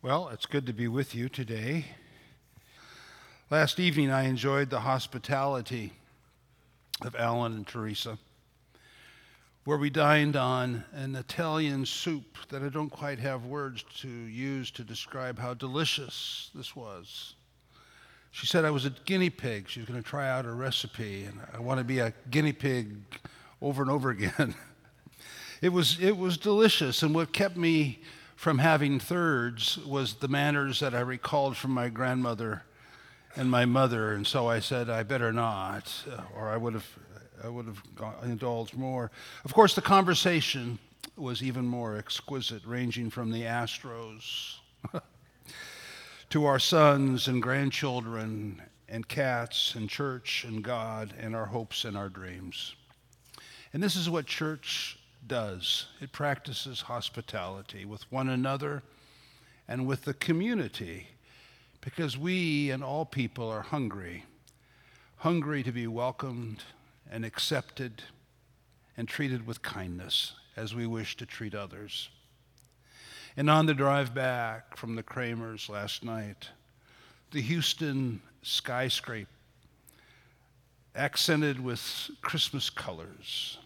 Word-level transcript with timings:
Well, 0.00 0.28
it's 0.28 0.46
good 0.46 0.64
to 0.66 0.72
be 0.72 0.86
with 0.86 1.12
you 1.12 1.28
today. 1.28 1.86
Last 3.50 3.80
evening, 3.80 4.12
I 4.12 4.28
enjoyed 4.28 4.70
the 4.70 4.78
hospitality 4.78 5.92
of 7.02 7.16
Alan 7.16 7.54
and 7.54 7.66
Teresa, 7.66 8.16
where 9.64 9.76
we 9.76 9.90
dined 9.90 10.36
on 10.36 10.84
an 10.92 11.16
Italian 11.16 11.84
soup 11.84 12.38
that 12.50 12.62
I 12.62 12.68
don't 12.68 12.90
quite 12.90 13.18
have 13.18 13.46
words 13.46 13.84
to 14.02 14.08
use 14.08 14.70
to 14.70 14.84
describe 14.84 15.36
how 15.36 15.52
delicious 15.52 16.52
this 16.54 16.76
was. 16.76 17.34
She 18.30 18.46
said 18.46 18.64
I 18.64 18.70
was 18.70 18.84
a 18.84 18.90
guinea 19.04 19.30
pig. 19.30 19.68
She 19.68 19.80
was 19.80 19.88
going 19.88 20.00
to 20.00 20.08
try 20.08 20.30
out 20.30 20.46
a 20.46 20.52
recipe, 20.52 21.24
and 21.24 21.40
I 21.52 21.58
want 21.58 21.78
to 21.78 21.84
be 21.84 21.98
a 21.98 22.14
guinea 22.30 22.52
pig 22.52 22.94
over 23.60 23.82
and 23.82 23.90
over 23.90 24.10
again. 24.10 24.54
it 25.60 25.70
was, 25.70 25.98
it 26.00 26.16
was 26.16 26.38
delicious, 26.38 27.02
and 27.02 27.12
what 27.16 27.32
kept 27.32 27.56
me 27.56 28.00
from 28.38 28.58
having 28.58 29.00
thirds 29.00 29.78
was 29.78 30.14
the 30.14 30.28
manners 30.28 30.78
that 30.78 30.94
I 30.94 31.00
recalled 31.00 31.56
from 31.56 31.72
my 31.72 31.88
grandmother 31.88 32.62
and 33.34 33.50
my 33.50 33.64
mother, 33.64 34.12
and 34.12 34.24
so 34.24 34.46
I 34.46 34.60
said 34.60 34.88
I 34.88 35.02
better 35.02 35.32
not, 35.32 35.92
or 36.36 36.48
I 36.48 36.56
would 36.56 36.74
have, 36.74 36.86
I 37.42 37.48
would 37.48 37.66
have 37.66 37.82
indulged 38.22 38.76
more. 38.76 39.10
Of 39.44 39.52
course, 39.52 39.74
the 39.74 39.82
conversation 39.82 40.78
was 41.16 41.42
even 41.42 41.66
more 41.66 41.96
exquisite, 41.96 42.64
ranging 42.64 43.10
from 43.10 43.32
the 43.32 43.42
Astros 43.42 44.58
to 46.30 46.44
our 46.44 46.60
sons 46.60 47.26
and 47.26 47.42
grandchildren 47.42 48.62
and 48.88 49.08
cats 49.08 49.74
and 49.74 49.90
church 49.90 50.44
and 50.44 50.62
God 50.62 51.12
and 51.18 51.34
our 51.34 51.46
hopes 51.46 51.84
and 51.84 51.96
our 51.96 52.08
dreams. 52.08 52.76
And 53.72 53.82
this 53.82 53.96
is 53.96 54.08
what 54.08 54.26
church 54.26 54.96
does 55.26 55.86
it 56.00 56.12
practices 56.12 56.82
hospitality 56.82 57.84
with 57.84 58.10
one 58.10 58.28
another 58.28 58.82
and 59.66 59.86
with 59.86 60.04
the 60.04 60.14
community 60.14 61.08
because 61.80 62.16
we 62.16 62.70
and 62.70 62.82
all 62.82 63.04
people 63.04 63.48
are 63.48 63.62
hungry, 63.62 64.24
hungry 65.16 65.62
to 65.62 65.72
be 65.72 65.86
welcomed 65.86 66.64
and 67.10 67.24
accepted 67.24 68.02
and 68.96 69.08
treated 69.08 69.46
with 69.46 69.62
kindness 69.62 70.34
as 70.56 70.74
we 70.74 70.86
wish 70.86 71.16
to 71.16 71.26
treat 71.26 71.54
others. 71.54 72.08
And 73.36 73.48
on 73.48 73.66
the 73.66 73.74
drive 73.74 74.14
back 74.14 74.76
from 74.76 74.96
the 74.96 75.02
Kramers 75.02 75.68
last 75.68 76.04
night, 76.04 76.48
the 77.30 77.40
Houston 77.40 78.20
skyscraper, 78.42 79.30
accented 80.96 81.62
with 81.62 82.10
Christmas 82.22 82.70
colors, 82.70 83.58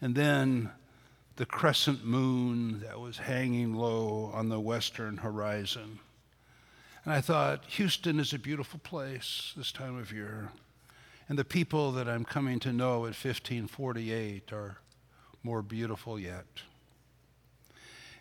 and 0.00 0.14
then 0.14 0.70
the 1.36 1.46
crescent 1.46 2.04
moon 2.04 2.80
that 2.80 2.98
was 2.98 3.18
hanging 3.18 3.74
low 3.74 4.30
on 4.34 4.48
the 4.48 4.60
western 4.60 5.18
horizon. 5.18 6.00
And 7.04 7.14
I 7.14 7.20
thought, 7.20 7.64
Houston 7.68 8.18
is 8.18 8.32
a 8.32 8.38
beautiful 8.38 8.80
place 8.82 9.52
this 9.56 9.72
time 9.72 9.96
of 9.96 10.12
year. 10.12 10.50
And 11.28 11.38
the 11.38 11.44
people 11.44 11.92
that 11.92 12.08
I'm 12.08 12.24
coming 12.24 12.58
to 12.60 12.72
know 12.72 13.06
at 13.06 13.14
1548 13.14 14.52
are 14.52 14.78
more 15.42 15.62
beautiful 15.62 16.18
yet. 16.18 16.46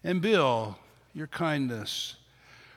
And 0.03 0.21
Bill, 0.21 0.77
your 1.13 1.27
kindness, 1.27 2.17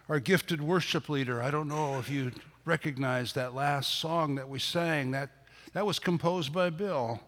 our 0.09 0.21
gifted 0.21 0.63
worship 0.63 1.09
leader, 1.09 1.43
I 1.43 1.51
don't 1.51 1.69
know 1.69 1.99
if 1.99 2.09
you 2.09 2.33
recognize 2.65 3.35
that 3.35 3.55
last 3.55 3.97
song 3.97 4.37
that 4.37 4.49
we 4.49 4.59
sang. 4.59 5.11
That, 5.11 5.31
that 5.75 5.85
was 5.85 5.99
composed 5.99 6.53
by 6.53 6.71
Bill 6.71 7.21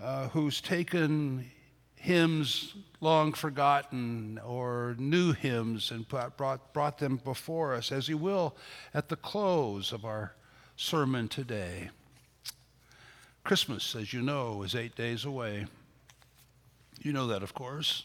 uh, 0.00 0.28
who's 0.28 0.60
taken 0.60 1.50
hymns 1.96 2.74
long 3.00 3.32
forgotten 3.32 4.40
or 4.44 4.96
new 4.98 5.32
hymns 5.32 5.90
and 5.90 6.06
brought, 6.08 6.72
brought 6.72 6.98
them 6.98 7.16
before 7.22 7.74
us, 7.74 7.92
as 7.92 8.08
he 8.08 8.14
will 8.14 8.56
at 8.92 9.08
the 9.08 9.16
close 9.16 9.92
of 9.92 10.04
our 10.04 10.34
sermon 10.76 11.28
today. 11.28 11.90
Christmas, 13.44 13.94
as 13.94 14.12
you 14.12 14.22
know, 14.22 14.62
is 14.62 14.74
eight 14.74 14.96
days 14.96 15.24
away. 15.24 15.66
You 17.00 17.12
know 17.12 17.26
that, 17.28 17.42
of 17.42 17.54
course, 17.54 18.04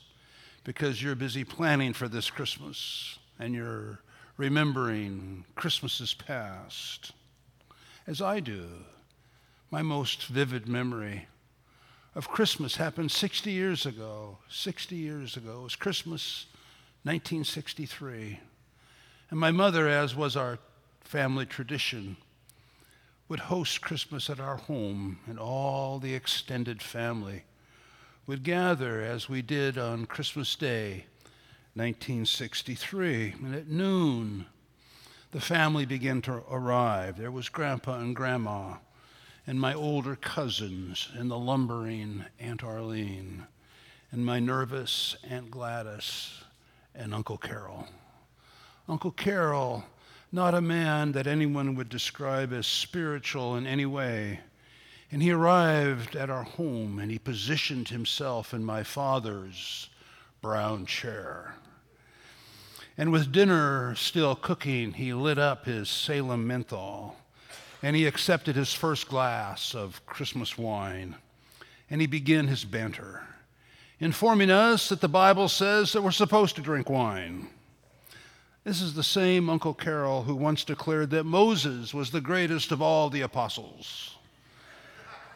because 0.64 1.02
you're 1.02 1.16
busy 1.16 1.44
planning 1.44 1.94
for 1.94 2.08
this 2.08 2.30
Christmas 2.30 3.18
and 3.40 3.54
you're 3.54 4.00
remembering 4.38 5.46
Christmases 5.56 6.14
past, 6.14 7.14
as 8.06 8.22
I 8.22 8.40
do. 8.40 8.68
My 9.70 9.82
most 9.82 10.26
vivid 10.26 10.68
memory 10.68 11.28
of 12.18 12.28
Christmas 12.28 12.78
happened 12.78 13.12
60 13.12 13.52
years 13.52 13.86
ago. 13.86 14.40
60 14.50 14.96
years 14.96 15.38
ago. 15.38 15.60
It 15.60 15.64
was 15.64 15.76
Christmas 15.76 16.48
1963. 17.04 18.40
And 19.30 19.40
my 19.40 19.52
mother, 19.52 19.88
as 19.88 20.16
was 20.16 20.36
our 20.36 20.58
family 21.02 21.46
tradition, 21.46 22.18
would 23.30 23.42
host 23.42 23.82
Christmas 23.82 24.32
at 24.32 24.40
our 24.40 24.58
home, 24.58 25.20
and 25.28 25.38
all 25.38 26.00
the 26.00 26.16
extended 26.16 26.82
family 26.82 27.44
would 28.26 28.42
gather 28.42 29.00
as 29.00 29.30
we 29.30 29.44
did 29.44 29.78
on 29.78 30.08
Christmas 30.08 30.56
Day, 30.56 31.06
1963. 31.76 33.36
And 33.44 33.54
at 33.54 33.68
noon, 33.68 34.48
the 35.34 35.40
family 35.40 35.86
began 35.86 36.24
to 36.24 36.42
arrive. 36.50 37.20
There 37.20 37.30
was 37.30 37.48
Grandpa 37.48 38.00
and 38.00 38.16
Grandma 38.16 38.78
and 39.48 39.62
my 39.62 39.74
older 39.74 40.18
cousins 40.18 41.08
and 41.14 41.32
the 41.32 41.38
lumbering 41.38 42.26
Aunt 42.38 42.66
Arlene 42.66 43.48
and 44.12 44.26
my 44.26 44.42
nervous 44.42 45.16
Aunt 45.30 45.50
Gladys 45.50 46.42
and 46.94 47.14
Uncle 47.14 47.38
Carol. 47.38 47.88
Uncle 48.90 49.12
Carol, 49.12 49.86
not 50.34 50.54
a 50.54 50.60
man 50.60 51.14
that 51.14 51.28
anyone 51.28 51.76
would 51.76 51.88
describe 51.88 52.52
as 52.52 52.68
spiritual 52.68 53.56
in 53.56 53.66
any 53.66 53.86
way. 53.86 54.42
And 55.10 55.24
he 55.24 55.32
arrived 55.32 56.18
at 56.18 56.30
our 56.30 56.44
home 56.44 57.00
and 57.00 57.10
he 57.10 57.18
positioned 57.18 57.88
himself 57.88 58.54
in 58.54 58.66
my 58.66 58.84
father's 58.84 59.90
brown 60.42 60.86
chair. 60.86 61.56
And 62.98 63.14
with 63.14 63.32
dinner 63.32 63.96
still 63.96 64.36
cooking, 64.36 64.94
he 64.94 65.14
lit 65.14 65.38
up 65.38 65.66
his 65.66 65.88
Salem 65.88 66.46
menthol 66.46 67.16
and 67.82 67.96
he 67.96 68.06
accepted 68.06 68.56
his 68.56 68.74
first 68.74 69.08
glass 69.08 69.76
of 69.76 70.06
Christmas 70.06 70.58
wine, 70.58 71.16
and 71.90 72.02
he 72.02 72.08
began 72.08 72.48
his 72.48 72.66
banter, 72.66 73.24
informing 74.00 74.50
us 74.50 74.90
that 74.90 75.02
the 75.02 75.08
Bible 75.08 75.48
says 75.48 75.94
that 75.94 76.02
we're 76.02 76.12
supposed 76.12 76.56
to 76.56 76.62
drink 76.62 76.90
wine. 76.90 77.48
This 78.64 78.82
is 78.82 78.96
the 78.96 79.04
same 79.04 79.50
Uncle 79.50 79.74
Carol 79.74 80.24
who 80.24 80.36
once 80.36 80.66
declared 80.66 81.12
that 81.12 81.24
Moses 81.24 81.94
was 81.94 82.12
the 82.12 82.20
greatest 82.20 82.74
of 82.74 82.82
all 82.82 83.10
the 83.10 83.22
apostles. 83.22 84.18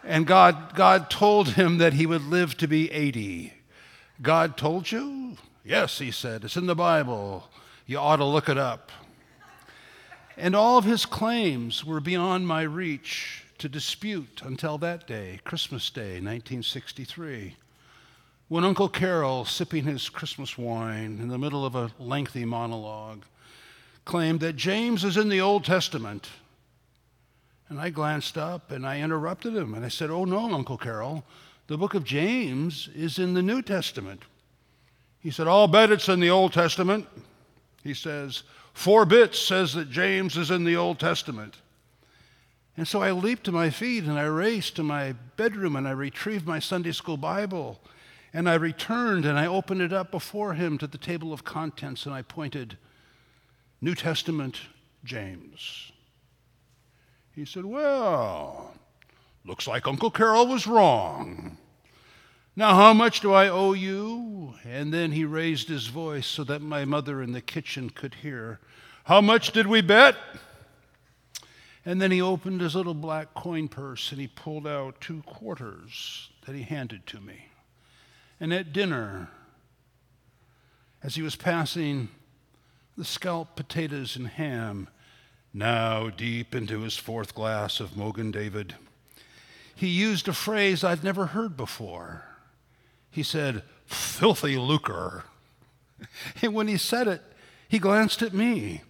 And 0.04 0.28
God, 0.28 0.76
God 0.76 1.10
told 1.10 1.50
him 1.50 1.78
that 1.78 1.94
he 1.94 2.06
would 2.06 2.24
live 2.24 2.58
to 2.58 2.68
be 2.68 2.92
80. 2.92 3.54
God 4.22 4.58
told 4.58 4.92
you? 4.92 5.38
Yes, 5.64 6.00
he 6.00 6.12
said. 6.12 6.44
It's 6.44 6.58
in 6.58 6.66
the 6.66 6.76
Bible. 6.76 7.48
You 7.86 8.00
ought 8.00 8.18
to 8.18 8.26
look 8.26 8.50
it 8.50 8.58
up. 8.58 8.92
And 10.42 10.56
all 10.56 10.80
of 10.80 10.86
his 10.86 11.06
claims 11.06 11.86
were 11.86 12.00
beyond 12.00 12.48
my 12.48 12.64
reach 12.64 13.44
to 13.60 13.70
dispute 13.70 14.42
until 14.44 14.80
that 14.80 15.06
day, 15.06 15.40
Christmas 15.44 15.88
Day, 15.92 16.14
1963, 16.14 17.56
when 18.48 18.66
Uncle 18.66 18.90
Carol, 18.90 19.46
sipping 19.46 19.84
his 19.84 20.10
Christmas 20.10 20.58
wine 20.58 21.20
in 21.22 21.28
the 21.28 21.38
middle 21.38 21.64
of 21.64 21.76
a 21.76 21.92
lengthy 22.00 22.44
monologue, 22.44 23.24
claimed 24.04 24.40
that 24.40 24.56
James 24.56 25.04
is 25.04 25.16
in 25.16 25.30
the 25.30 25.40
Old 25.40 25.64
Testament. 25.64 26.28
And 27.70 27.80
I 27.80 27.92
glanced 27.92 28.36
up 28.36 28.72
and 28.72 28.84
I 28.84 29.00
interrupted 29.00 29.56
him 29.56 29.76
and 29.76 29.86
I 29.86 29.90
said, 29.90 30.10
Oh, 30.10 30.26
no, 30.26 30.52
Uncle 30.52 30.80
Carol, 30.80 31.24
the 31.68 31.78
book 31.78 31.94
of 31.94 32.04
James 32.04 32.90
is 32.96 33.20
in 33.20 33.36
the 33.36 33.44
New 33.44 33.62
Testament. 33.62 34.24
He 35.20 35.30
said, 35.30 35.48
I'll 35.48 35.68
bet 35.68 35.92
it's 35.92 36.10
in 36.10 36.20
the 36.20 36.32
Old 36.32 36.52
Testament. 36.52 37.08
He 37.84 37.94
says, 37.94 38.42
Four 38.74 39.06
bits 39.06 39.40
says 39.40 39.74
that 39.74 39.90
James 39.90 40.38
is 40.38 40.52
in 40.52 40.64
the 40.64 40.76
Old 40.76 41.00
Testament. 41.00 41.58
And 42.78 42.88
so 42.88 43.02
I 43.02 43.12
leaped 43.12 43.44
to 43.46 43.52
my 43.52 43.70
feet 43.70 44.06
and 44.06 44.18
I 44.18 44.24
raced 44.24 44.76
to 44.78 44.84
my 44.84 45.14
bedroom 45.36 45.76
and 45.76 45.88
I 45.88 45.92
retrieved 45.92 46.48
my 46.48 46.60
Sunday 46.60 46.94
school 46.94 47.18
Bible. 47.18 47.80
And 48.34 48.50
I 48.50 48.56
returned 48.56 49.26
and 49.26 49.38
I 49.38 49.46
opened 49.46 49.82
it 49.82 49.92
up 49.92 50.10
before 50.10 50.54
him 50.54 50.78
to 50.78 50.88
the 50.88 50.98
table 50.98 51.34
of 51.34 51.44
contents 51.44 52.06
and 52.06 52.16
I 52.16 52.22
pointed, 52.22 52.78
New 53.82 53.94
Testament, 53.94 54.62
James. 55.04 55.92
He 57.36 57.46
said, 57.46 57.66
Well, 57.66 58.74
looks 59.46 59.68
like 59.68 59.88
Uncle 59.88 60.12
Carol 60.12 60.48
was 60.48 60.66
wrong. 60.66 61.58
Now, 62.62 62.76
how 62.76 62.94
much 62.94 63.22
do 63.22 63.34
I 63.34 63.48
owe 63.48 63.74
you? 63.74 64.54
And 64.64 64.94
then 64.94 65.14
he 65.14 65.26
raised 65.26 65.68
his 65.68 65.88
voice 65.88 66.28
so 66.28 66.44
that 66.44 66.62
my 66.62 66.86
mother 66.86 67.20
in 67.20 67.32
the 67.32 67.42
kitchen 67.42 67.90
could 67.90 68.14
hear. 68.14 68.60
How 69.06 69.20
much 69.20 69.52
did 69.52 69.66
we 69.66 69.82
bet? 69.82 70.16
And 71.84 72.00
then 72.00 72.12
he 72.12 72.22
opened 72.22 72.62
his 72.62 72.76
little 72.76 72.94
black 72.94 73.34
coin 73.34 73.68
purse 73.68 74.12
and 74.12 74.22
he 74.22 74.28
pulled 74.28 74.68
out 74.68 75.02
two 75.02 75.24
quarters 75.24 76.30
that 76.46 76.54
he 76.54 76.62
handed 76.62 77.08
to 77.08 77.20
me. 77.20 77.48
And 78.40 78.54
at 78.54 78.72
dinner, 78.72 79.30
as 81.02 81.16
he 81.16 81.24
was 81.24 81.36
passing 81.36 82.10
the 82.96 83.04
scalloped 83.04 83.56
potatoes 83.56 84.16
and 84.16 84.28
ham, 84.28 84.88
now 85.52 86.12
deep 86.12 86.54
into 86.54 86.82
his 86.82 86.96
fourth 86.96 87.34
glass 87.34 87.80
of 87.80 87.98
Mogen 87.98 88.32
David. 88.32 88.76
He 89.74 89.88
used 89.88 90.28
a 90.28 90.34
phrase 90.34 90.84
I'd 90.84 91.04
never 91.04 91.26
heard 91.26 91.58
before. 91.58 92.26
He 93.12 93.24
said, 93.24 93.64
filthy 93.86 94.58
lucre. 94.58 95.26
And 96.42 96.56
when 96.56 96.68
he 96.68 96.78
said 96.78 97.08
it, 97.08 97.22
he 97.68 97.78
glanced 97.78 98.24
at 98.24 98.34
me. 98.34 98.82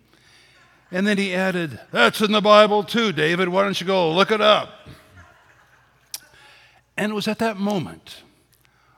And 0.91 1.05
then 1.05 1.17
he 1.17 1.33
added, 1.35 1.79
That's 1.91 2.21
in 2.21 2.31
the 2.31 2.41
Bible 2.41 2.83
too, 2.83 3.11
David. 3.11 3.49
Why 3.49 3.63
don't 3.63 3.79
you 3.79 3.85
go 3.85 4.11
look 4.11 4.31
it 4.31 4.41
up? 4.41 4.87
And 6.95 7.11
it 7.11 7.15
was 7.15 7.27
at 7.27 7.39
that 7.39 7.57
moment, 7.57 8.23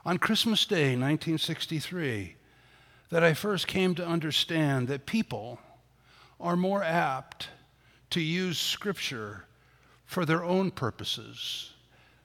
on 0.06 0.18
Christmas 0.20 0.66
Day, 0.66 0.96
1963, 0.96 2.36
that 3.10 3.24
I 3.24 3.34
first 3.34 3.68
came 3.68 3.96
to 3.96 4.06
understand 4.06 4.88
that 4.88 5.06
people 5.06 5.60
are 6.40 6.56
more 6.56 6.84
apt 6.84 7.50
to 8.12 8.22
use 8.22 8.60
Scripture 8.60 9.46
for 10.06 10.26
their 10.26 10.44
own 10.44 10.72
purposes 10.72 11.72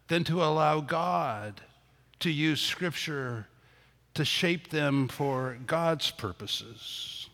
than 0.08 0.24
to 0.24 0.42
allow 0.42 0.80
God 0.80 1.60
to 2.20 2.30
use 2.30 2.60
Scripture 2.60 3.46
to 4.14 4.24
shape 4.24 4.70
them 4.70 5.08
for 5.08 5.58
God's 5.66 6.10
purposes. 6.10 7.28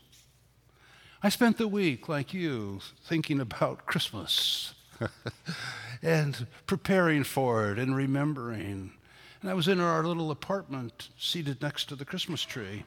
I 1.22 1.30
spent 1.30 1.56
the 1.56 1.68
week, 1.68 2.08
like 2.08 2.34
you, 2.34 2.80
thinking 3.04 3.40
about 3.40 3.86
Christmas 3.86 4.74
and 6.02 6.46
preparing 6.66 7.24
for 7.24 7.70
it 7.70 7.78
and 7.78 7.96
remembering. 7.96 8.92
And 9.40 9.50
I 9.50 9.54
was 9.54 9.68
in 9.68 9.80
our 9.80 10.04
little 10.04 10.30
apartment 10.30 11.08
seated 11.18 11.62
next 11.62 11.86
to 11.88 11.96
the 11.96 12.04
Christmas 12.04 12.42
tree 12.42 12.84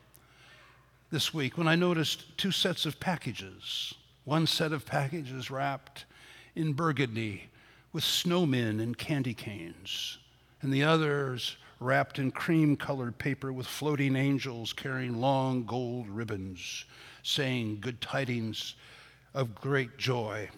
this 1.10 1.34
week 1.34 1.58
when 1.58 1.68
I 1.68 1.76
noticed 1.76 2.38
two 2.38 2.52
sets 2.52 2.86
of 2.86 3.00
packages. 3.00 3.94
One 4.26 4.46
set 4.46 4.72
of 4.72 4.86
packages 4.86 5.50
wrapped 5.50 6.06
in 6.56 6.74
burgundy 6.74 7.50
with 7.94 8.04
snowmen 8.04 8.82
and 8.82 8.98
candy 8.98 9.34
canes, 9.34 10.18
and 10.62 10.72
the 10.72 10.84
others 10.84 11.58
wrapped 11.80 12.20
in 12.20 12.32
cream 12.32 12.76
colored 12.76 13.18
paper 13.18 13.54
with 13.54 13.68
floating 13.68 14.16
angels 14.16 14.74
carrying 14.74 15.20
long 15.22 15.64
gold 15.66 16.10
ribbons, 16.10 16.86
saying 17.24 17.80
good 17.80 18.02
tidings 18.02 18.76
of 19.34 19.56
great 19.56 19.98
joy. 19.98 20.50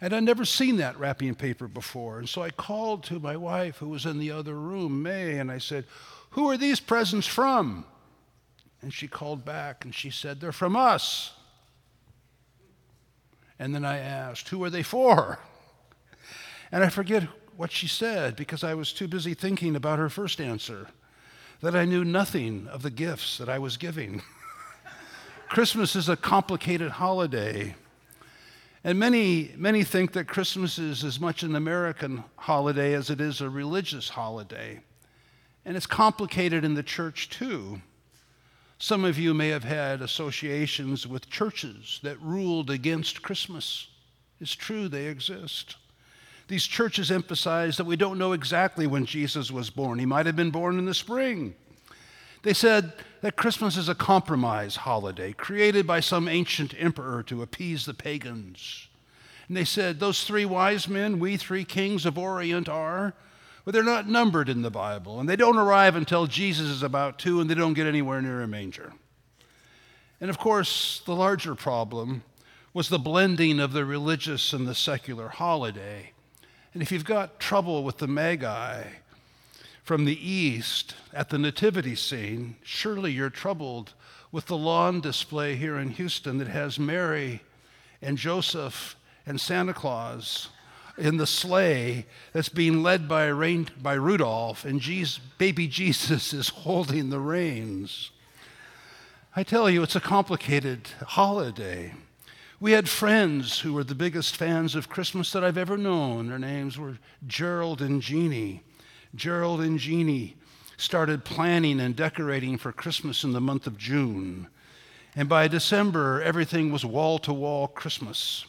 And 0.00 0.12
I'd 0.12 0.24
never 0.24 0.44
seen 0.44 0.78
that 0.78 0.98
wrapping 0.98 1.36
paper 1.36 1.68
before. 1.68 2.18
And 2.18 2.28
so 2.28 2.42
I 2.42 2.50
called 2.50 3.04
to 3.04 3.20
my 3.20 3.36
wife, 3.36 3.76
who 3.76 3.88
was 3.88 4.04
in 4.04 4.18
the 4.18 4.32
other 4.32 4.54
room, 4.54 5.02
May, 5.02 5.38
and 5.38 5.50
I 5.50 5.58
said, 5.58 5.84
Who 6.30 6.50
are 6.50 6.56
these 6.56 6.80
presents 6.80 7.26
from? 7.26 7.84
And 8.80 8.92
she 8.92 9.06
called 9.06 9.44
back 9.44 9.84
and 9.84 9.94
she 9.94 10.10
said, 10.10 10.40
They're 10.40 10.50
from 10.50 10.74
us. 10.74 11.34
And 13.60 13.72
then 13.72 13.84
I 13.84 13.98
asked, 13.98 14.48
Who 14.48 14.64
are 14.64 14.70
they 14.70 14.82
for? 14.82 15.38
And 16.72 16.82
I 16.82 16.88
forget 16.88 17.28
what 17.62 17.70
she 17.70 17.86
said 17.86 18.34
because 18.34 18.64
I 18.64 18.74
was 18.74 18.92
too 18.92 19.06
busy 19.06 19.34
thinking 19.34 19.76
about 19.76 20.00
her 20.00 20.08
first 20.08 20.40
answer, 20.40 20.88
that 21.60 21.76
I 21.76 21.84
knew 21.84 22.04
nothing 22.04 22.66
of 22.66 22.82
the 22.82 22.90
gifts 22.90 23.38
that 23.38 23.48
I 23.48 23.60
was 23.60 23.76
giving. 23.76 24.20
Christmas 25.48 25.94
is 25.94 26.08
a 26.08 26.16
complicated 26.16 26.90
holiday. 26.90 27.76
And 28.82 28.98
many, 28.98 29.52
many 29.56 29.84
think 29.84 30.10
that 30.14 30.26
Christmas 30.26 30.76
is 30.76 31.04
as 31.04 31.20
much 31.20 31.44
an 31.44 31.54
American 31.54 32.24
holiday 32.34 32.94
as 32.94 33.10
it 33.10 33.20
is 33.20 33.40
a 33.40 33.48
religious 33.48 34.08
holiday. 34.08 34.80
And 35.64 35.76
it's 35.76 35.86
complicated 35.86 36.64
in 36.64 36.74
the 36.74 36.82
church 36.82 37.28
too. 37.28 37.80
Some 38.80 39.04
of 39.04 39.20
you 39.20 39.34
may 39.34 39.50
have 39.50 39.62
had 39.62 40.02
associations 40.02 41.06
with 41.06 41.30
churches 41.30 42.00
that 42.02 42.20
ruled 42.20 42.70
against 42.70 43.22
Christmas. 43.22 43.86
It's 44.40 44.56
true, 44.56 44.88
they 44.88 45.06
exist. 45.06 45.76
These 46.52 46.66
churches 46.66 47.10
emphasize 47.10 47.78
that 47.78 47.86
we 47.86 47.96
don't 47.96 48.18
know 48.18 48.32
exactly 48.32 48.86
when 48.86 49.06
Jesus 49.06 49.50
was 49.50 49.70
born. 49.70 49.98
He 49.98 50.04
might 50.04 50.26
have 50.26 50.36
been 50.36 50.50
born 50.50 50.78
in 50.78 50.84
the 50.84 50.92
spring. 50.92 51.54
They 52.42 52.52
said 52.52 52.92
that 53.22 53.36
Christmas 53.36 53.78
is 53.78 53.88
a 53.88 53.94
compromise 53.94 54.76
holiday 54.76 55.32
created 55.32 55.86
by 55.86 56.00
some 56.00 56.28
ancient 56.28 56.74
emperor 56.78 57.22
to 57.22 57.40
appease 57.40 57.86
the 57.86 57.94
pagans. 57.94 58.88
And 59.48 59.56
they 59.56 59.64
said, 59.64 59.98
Those 59.98 60.24
three 60.24 60.44
wise 60.44 60.86
men, 60.88 61.18
we 61.18 61.38
three 61.38 61.64
kings 61.64 62.04
of 62.04 62.18
Orient, 62.18 62.68
are, 62.68 63.14
but 63.64 63.72
they're 63.72 63.82
not 63.82 64.06
numbered 64.06 64.50
in 64.50 64.60
the 64.60 64.70
Bible. 64.70 65.20
And 65.20 65.26
they 65.30 65.36
don't 65.36 65.56
arrive 65.56 65.96
until 65.96 66.26
Jesus 66.26 66.68
is 66.68 66.82
about 66.82 67.18
two, 67.18 67.40
and 67.40 67.48
they 67.48 67.54
don't 67.54 67.72
get 67.72 67.86
anywhere 67.86 68.20
near 68.20 68.42
a 68.42 68.46
manger. 68.46 68.92
And 70.20 70.28
of 70.28 70.36
course, 70.36 71.00
the 71.06 71.16
larger 71.16 71.54
problem 71.54 72.24
was 72.74 72.90
the 72.90 72.98
blending 72.98 73.58
of 73.58 73.72
the 73.72 73.86
religious 73.86 74.52
and 74.52 74.68
the 74.68 74.74
secular 74.74 75.30
holiday. 75.30 76.11
And 76.74 76.82
if 76.82 76.90
you've 76.90 77.04
got 77.04 77.38
trouble 77.38 77.84
with 77.84 77.98
the 77.98 78.08
Magi 78.08 78.84
from 79.82 80.04
the 80.04 80.30
east 80.30 80.94
at 81.12 81.28
the 81.28 81.38
nativity 81.38 81.94
scene, 81.94 82.56
surely 82.62 83.12
you're 83.12 83.30
troubled 83.30 83.92
with 84.30 84.46
the 84.46 84.56
lawn 84.56 85.00
display 85.00 85.56
here 85.56 85.76
in 85.76 85.90
Houston 85.90 86.38
that 86.38 86.48
has 86.48 86.78
Mary 86.78 87.42
and 88.00 88.16
Joseph 88.16 88.96
and 89.26 89.40
Santa 89.40 89.74
Claus 89.74 90.48
in 90.96 91.18
the 91.18 91.26
sleigh 91.26 92.06
that's 92.32 92.48
being 92.48 92.82
led 92.82 93.08
by, 93.08 93.26
rain, 93.26 93.68
by 93.80 93.94
Rudolph, 93.94 94.64
and 94.64 94.80
Jesus, 94.80 95.18
baby 95.38 95.66
Jesus 95.66 96.32
is 96.32 96.48
holding 96.64 97.10
the 97.10 97.20
reins. 97.20 98.10
I 99.34 99.42
tell 99.42 99.68
you, 99.70 99.82
it's 99.82 99.96
a 99.96 100.00
complicated 100.00 100.88
holiday. 101.06 101.94
We 102.62 102.70
had 102.70 102.88
friends 102.88 103.58
who 103.58 103.72
were 103.72 103.82
the 103.82 103.96
biggest 103.96 104.36
fans 104.36 104.76
of 104.76 104.88
Christmas 104.88 105.32
that 105.32 105.42
I've 105.42 105.58
ever 105.58 105.76
known. 105.76 106.28
Their 106.28 106.38
names 106.38 106.78
were 106.78 106.98
Gerald 107.26 107.82
and 107.82 108.00
Jeannie. 108.00 108.62
Gerald 109.16 109.60
and 109.60 109.80
Jeannie 109.80 110.36
started 110.76 111.24
planning 111.24 111.80
and 111.80 111.96
decorating 111.96 112.56
for 112.58 112.70
Christmas 112.70 113.24
in 113.24 113.32
the 113.32 113.40
month 113.40 113.66
of 113.66 113.76
June. 113.76 114.46
And 115.16 115.28
by 115.28 115.48
December, 115.48 116.22
everything 116.22 116.70
was 116.70 116.84
wall 116.84 117.18
to 117.18 117.32
wall 117.32 117.66
Christmas. 117.66 118.46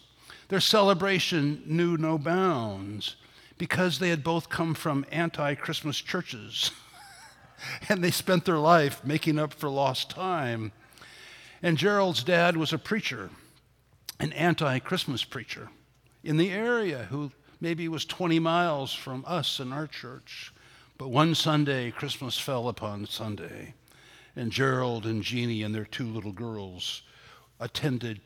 Their 0.50 0.60
celebration 0.60 1.64
knew 1.66 1.98
no 1.98 2.20
bounds 2.20 3.16
because 3.58 3.98
they 3.98 4.10
had 4.10 4.24
both 4.24 4.48
come 4.48 4.76
from 4.76 5.08
anti 5.12 5.56
Christmas 5.56 5.98
churches. 5.98 6.70
and 7.90 8.04
they 8.04 8.12
spent 8.12 8.46
their 8.46 8.60
life 8.60 9.04
making 9.04 9.40
up 9.40 9.56
for 9.56 9.70
lost 9.70 10.12
time. 10.12 10.72
And 11.64 11.80
Gerald's 11.80 12.24
dad 12.24 12.56
was 12.56 12.72
a 12.72 12.78
preacher 12.78 13.32
an 14.24 14.32
anti 14.32 14.80
Christmas 14.80 15.26
preacher 15.26 15.70
in 16.24 16.38
the 16.38 16.50
area 16.50 17.08
who 17.10 17.30
maybe 17.60 17.90
was 17.90 18.06
20 18.06 18.40
miles 18.40 18.94
from 18.94 19.22
us 19.28 19.60
and 19.60 19.74
our 19.74 19.86
church. 19.86 20.54
But 20.98 21.10
one 21.10 21.36
Sunday, 21.36 21.92
Christmas 21.92 22.40
fell 22.40 22.70
upon 22.70 23.06
Sunday, 23.06 23.74
and 24.34 24.50
Gerald 24.50 25.06
and 25.06 25.24
Jeannie 25.24 25.62
and 25.62 25.76
their 25.76 25.84
two 25.84 26.08
little 26.08 26.32
girls 26.32 27.02
attended 27.60 28.22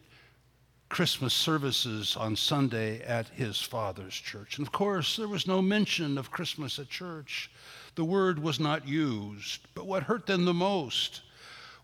Christmas 0.88 1.34
services 1.34 2.16
on 2.16 2.36
Sunday 2.36 3.02
at 3.02 3.30
his 3.30 3.60
father's 3.60 4.14
church. 4.14 4.60
And 4.60 4.68
of 4.68 4.72
course, 4.72 5.16
there 5.16 5.28
was 5.28 5.48
no 5.48 5.64
mention 5.64 6.20
of 6.20 6.30
Christmas 6.30 6.78
at 6.78 6.90
church. 6.90 7.50
The 7.96 8.06
word 8.06 8.38
was 8.38 8.60
not 8.60 8.88
used. 8.88 9.62
But 9.74 9.88
what 9.88 10.04
hurt 10.04 10.28
them 10.28 10.46
the 10.46 10.54
most 10.54 11.22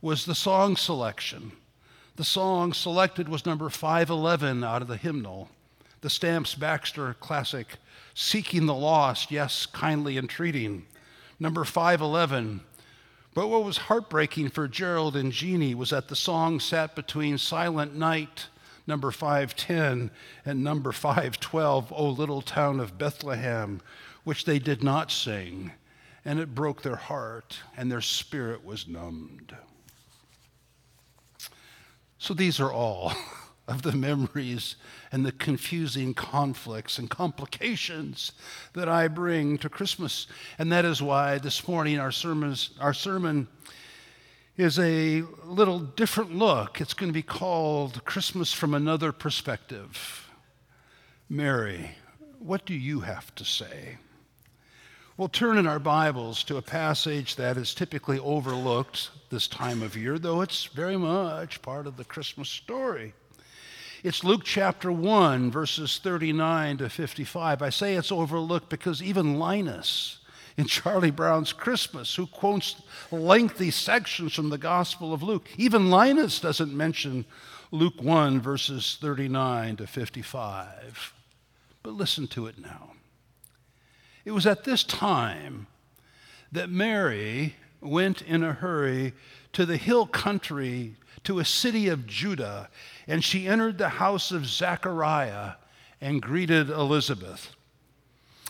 was 0.01 0.24
the 0.24 0.36
song 0.36 0.75
selection. 0.75 1.53
The 2.15 2.24
song 2.24 2.74
selected 2.74 3.27
was 3.27 3.43
number 3.43 3.72
511 3.72 4.63
out 4.63 4.84
of 4.84 4.88
the 4.88 4.98
hymnal, 4.98 5.50
the 6.01 6.12
Stamps 6.12 6.53
Baxter 6.53 7.15
classic, 7.15 7.77
Seeking 8.13 8.67
the 8.67 8.75
Lost, 8.75 9.32
Yes, 9.32 9.65
Kindly 9.65 10.20
Entreating, 10.20 10.86
number 11.39 11.65
511. 11.65 12.62
But 13.34 13.48
what 13.48 13.63
was 13.63 13.77
heartbreaking 13.77 14.50
for 14.50 14.67
Gerald 14.67 15.15
and 15.15 15.32
Jeannie 15.32 15.74
was 15.74 15.89
that 15.89 16.08
the 16.08 16.15
song 16.15 16.60
sat 16.60 16.96
between 16.96 17.39
Silent 17.39 17.96
Night, 17.96 18.48
number 18.86 19.10
510, 19.10 20.12
and 20.46 20.63
number 20.63 20.91
512, 20.91 21.91
O 21.91 22.10
Little 22.10 22.43
Town 22.43 22.79
of 22.79 23.00
Bethlehem, 23.00 23.82
which 24.24 24.46
they 24.46 24.60
did 24.60 24.84
not 24.84 25.12
sing. 25.12 25.72
And 26.24 26.39
it 26.39 26.53
broke 26.53 26.84
their 26.84 26.96
heart, 26.96 27.58
and 27.75 27.91
their 27.91 28.01
spirit 28.01 28.63
was 28.63 28.88
numbed. 28.88 29.55
So 32.24 32.34
these 32.34 32.62
are 32.62 32.72
all 32.72 33.12
of 33.68 33.82
the 33.82 33.92
memories 33.92 34.77
and 35.12 35.25
the 35.25 35.34
confusing 35.34 36.13
conflicts 36.13 36.98
and 36.98 37.10
complications 37.10 38.32
that 38.72 38.88
I 38.88 39.10
bring 39.10 39.58
to 39.58 39.68
Christmas. 39.68 40.27
And 40.58 40.72
that 40.72 40.86
is 40.86 41.01
why 41.01 41.38
this 41.38 41.68
morning 41.68 42.00
our, 42.00 42.13
sermons, 42.13 42.70
our 42.80 42.94
sermon 42.94 43.50
is 44.56 44.80
a 44.80 45.24
little 45.44 45.80
different 45.80 46.34
look. 46.34 46.80
It's 46.80 46.94
going 46.94 47.10
to 47.10 47.13
be 47.13 47.24
called 47.24 48.06
Christmas 48.06 48.53
from 48.53 48.74
Another 48.74 49.12
Perspective. 49.12 50.32
Mary, 51.27 51.92
what 52.39 52.65
do 52.65 52.74
you 52.74 53.01
have 53.01 53.36
to 53.36 53.44
say? 53.44 53.98
We'll 55.15 55.29
turn 55.29 55.60
in 55.60 55.67
our 55.67 55.77
Bibles 55.77 56.43
to 56.46 56.58
a 56.58 56.63
passage 56.63 57.36
that 57.36 57.55
is 57.55 57.75
typically 57.75 58.17
overlooked 58.17 59.12
this 59.29 59.48
time 59.48 59.84
of 59.84 59.96
year, 59.96 60.17
though 60.17 60.41
it's 60.41 60.65
very 60.65 60.98
much 60.98 61.62
part 61.62 61.86
of 61.86 61.98
the 61.98 62.03
Christmas 62.03 62.50
story. 62.50 63.13
It's 64.01 64.24
Luke 64.24 64.41
chapter 64.43 64.91
1, 64.91 65.51
verses 65.51 66.00
39 66.01 66.77
to 66.77 66.89
55. 66.89 67.62
I 67.62 67.70
say 67.70 67.93
it's 67.93 68.12
overlooked 68.12 68.70
because 68.70 69.03
even 69.03 69.38
Linus 69.38 70.17
in 70.58 70.65
Charlie 70.65 71.12
Brown's 71.12 71.53
Christmas, 71.53 72.15
who 72.15 72.25
quotes 72.25 72.82
lengthy 73.12 73.70
sections 73.70 74.34
from 74.34 74.50
the 74.50 74.58
Gospel 74.58 75.13
of 75.13 75.22
Luke, 75.22 75.48
even 75.58 75.91
Linus 75.91 76.39
doesn't 76.39 76.75
mention 76.75 77.25
Luke 77.70 78.01
1, 78.01 78.41
verses 78.41 78.98
39 79.00 79.75
to 79.75 79.86
55. 79.86 81.13
But 81.84 81.93
listen 81.93 82.25
to 82.29 82.48
it 82.48 82.58
now. 82.58 82.93
It 84.25 84.32
was 84.32 84.46
at 84.46 84.63
this 84.63 84.84
time 84.84 85.68
that 86.51 86.70
Mary 86.70 87.56
went 87.82 88.22
in 88.22 88.44
a 88.44 88.53
hurry 88.53 89.13
to 89.53 89.65
the 89.65 89.77
hill 89.77 90.06
country, 90.06 90.96
to 91.24 91.39
a 91.39 91.46
city 91.46 91.88
of 91.88 92.08
Judah, 92.08 92.70
and 93.08 93.24
she 93.24 93.48
entered 93.48 93.77
the 93.77 93.89
house 93.89 94.32
of 94.32 94.46
Zechariah 94.46 95.53
and 96.01 96.22
greeted 96.22 96.70
Elizabeth. 96.70 97.56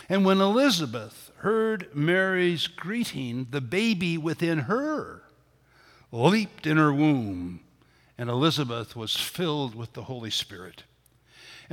And 0.10 0.26
when 0.26 0.42
Elizabeth 0.42 1.32
heard 1.38 1.90
Mary's 1.94 2.68
greeting, 2.68 3.48
the 3.52 3.62
baby 3.62 4.18
within 4.18 4.60
her 4.60 5.24
leaped 6.12 6.68
in 6.68 6.78
her 6.78 6.94
womb, 6.94 7.60
and 8.18 8.30
Elizabeth 8.30 8.96
was 8.96 9.16
filled 9.16 9.74
with 9.74 9.94
the 9.94 10.04
Holy 10.04 10.30
Spirit. 10.30 10.84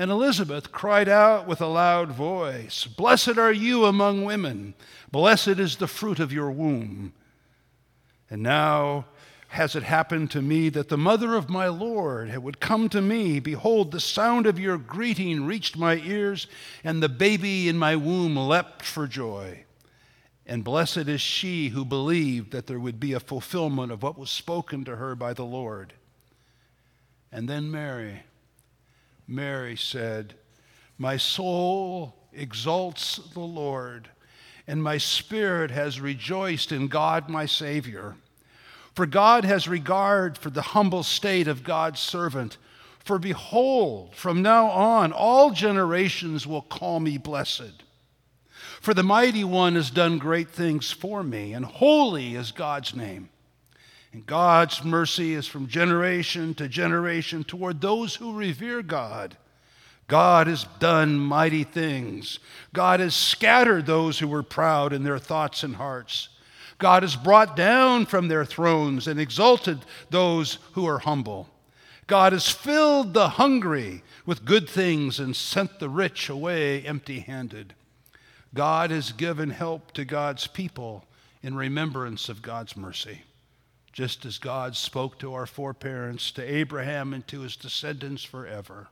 And 0.00 0.10
Elizabeth 0.10 0.72
cried 0.72 1.10
out 1.10 1.46
with 1.46 1.60
a 1.60 1.66
loud 1.66 2.10
voice, 2.10 2.86
Blessed 2.86 3.36
are 3.36 3.52
you 3.52 3.84
among 3.84 4.24
women, 4.24 4.72
blessed 5.12 5.58
is 5.60 5.76
the 5.76 5.86
fruit 5.86 6.18
of 6.18 6.32
your 6.32 6.50
womb. 6.50 7.12
And 8.30 8.42
now 8.42 9.04
has 9.48 9.76
it 9.76 9.82
happened 9.82 10.30
to 10.30 10.40
me 10.40 10.70
that 10.70 10.88
the 10.88 10.96
mother 10.96 11.34
of 11.34 11.50
my 11.50 11.68
Lord 11.68 12.34
would 12.34 12.60
come 12.60 12.88
to 12.88 13.02
me. 13.02 13.40
Behold, 13.40 13.92
the 13.92 14.00
sound 14.00 14.46
of 14.46 14.58
your 14.58 14.78
greeting 14.78 15.44
reached 15.44 15.76
my 15.76 15.96
ears, 15.96 16.46
and 16.82 17.02
the 17.02 17.10
baby 17.10 17.68
in 17.68 17.76
my 17.76 17.94
womb 17.94 18.38
leapt 18.38 18.82
for 18.82 19.06
joy. 19.06 19.66
And 20.46 20.64
blessed 20.64 21.08
is 21.08 21.20
she 21.20 21.68
who 21.68 21.84
believed 21.84 22.52
that 22.52 22.66
there 22.68 22.80
would 22.80 23.00
be 23.00 23.12
a 23.12 23.20
fulfillment 23.20 23.92
of 23.92 24.02
what 24.02 24.16
was 24.16 24.30
spoken 24.30 24.82
to 24.86 24.96
her 24.96 25.14
by 25.14 25.34
the 25.34 25.44
Lord. 25.44 25.92
And 27.30 27.50
then 27.50 27.70
Mary 27.70 28.22
Mary 29.30 29.76
said, 29.76 30.34
My 30.98 31.16
soul 31.16 32.16
exalts 32.32 33.20
the 33.32 33.40
Lord, 33.40 34.08
and 34.66 34.82
my 34.82 34.98
spirit 34.98 35.70
has 35.70 36.00
rejoiced 36.00 36.72
in 36.72 36.88
God 36.88 37.28
my 37.28 37.46
Savior. 37.46 38.16
For 38.94 39.06
God 39.06 39.44
has 39.44 39.68
regard 39.68 40.36
for 40.36 40.50
the 40.50 40.62
humble 40.62 41.04
state 41.04 41.46
of 41.46 41.62
God's 41.62 42.00
servant. 42.00 42.56
For 42.98 43.20
behold, 43.20 44.16
from 44.16 44.42
now 44.42 44.66
on, 44.66 45.12
all 45.12 45.52
generations 45.52 46.44
will 46.44 46.62
call 46.62 46.98
me 46.98 47.16
blessed. 47.16 47.84
For 48.80 48.94
the 48.94 49.04
mighty 49.04 49.44
one 49.44 49.76
has 49.76 49.90
done 49.90 50.18
great 50.18 50.50
things 50.50 50.90
for 50.90 51.22
me, 51.22 51.52
and 51.52 51.64
holy 51.64 52.34
is 52.34 52.50
God's 52.50 52.96
name. 52.96 53.28
And 54.12 54.26
God's 54.26 54.84
mercy 54.84 55.34
is 55.34 55.46
from 55.46 55.68
generation 55.68 56.54
to 56.54 56.68
generation 56.68 57.44
toward 57.44 57.80
those 57.80 58.16
who 58.16 58.34
revere 58.34 58.82
God. 58.82 59.36
God 60.08 60.48
has 60.48 60.64
done 60.80 61.16
mighty 61.16 61.62
things. 61.62 62.40
God 62.72 62.98
has 62.98 63.14
scattered 63.14 63.86
those 63.86 64.18
who 64.18 64.26
were 64.26 64.42
proud 64.42 64.92
in 64.92 65.04
their 65.04 65.20
thoughts 65.20 65.62
and 65.62 65.76
hearts. 65.76 66.28
God 66.78 67.04
has 67.04 67.14
brought 67.14 67.54
down 67.54 68.06
from 68.06 68.26
their 68.26 68.44
thrones 68.44 69.06
and 69.06 69.20
exalted 69.20 69.78
those 70.08 70.58
who 70.72 70.86
are 70.88 70.98
humble. 70.98 71.48
God 72.08 72.32
has 72.32 72.48
filled 72.48 73.14
the 73.14 73.28
hungry 73.28 74.02
with 74.26 74.44
good 74.44 74.68
things 74.68 75.20
and 75.20 75.36
sent 75.36 75.78
the 75.78 75.88
rich 75.88 76.28
away 76.28 76.82
empty 76.82 77.20
handed. 77.20 77.74
God 78.52 78.90
has 78.90 79.12
given 79.12 79.50
help 79.50 79.92
to 79.92 80.04
God's 80.04 80.48
people 80.48 81.04
in 81.40 81.54
remembrance 81.54 82.28
of 82.28 82.42
God's 82.42 82.76
mercy 82.76 83.22
just 84.00 84.24
as 84.24 84.38
God 84.38 84.74
spoke 84.74 85.18
to 85.18 85.34
our 85.34 85.44
foreparents, 85.44 86.30
to 86.32 86.42
Abraham, 86.42 87.12
and 87.12 87.26
to 87.28 87.40
his 87.40 87.54
descendants 87.54 88.24
forever. 88.24 88.88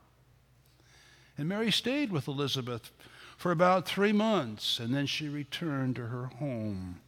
And 1.35 1.49
Mary 1.49 1.71
stayed 1.71 2.11
with 2.11 2.27
Elizabeth 2.27 2.91
for 3.35 3.51
about 3.51 3.87
three 3.87 4.11
months, 4.11 4.77
and 4.77 4.93
then 4.93 5.07
she 5.07 5.27
returned 5.27 5.95
to 5.95 6.05
her 6.05 6.27
home. 6.37 6.99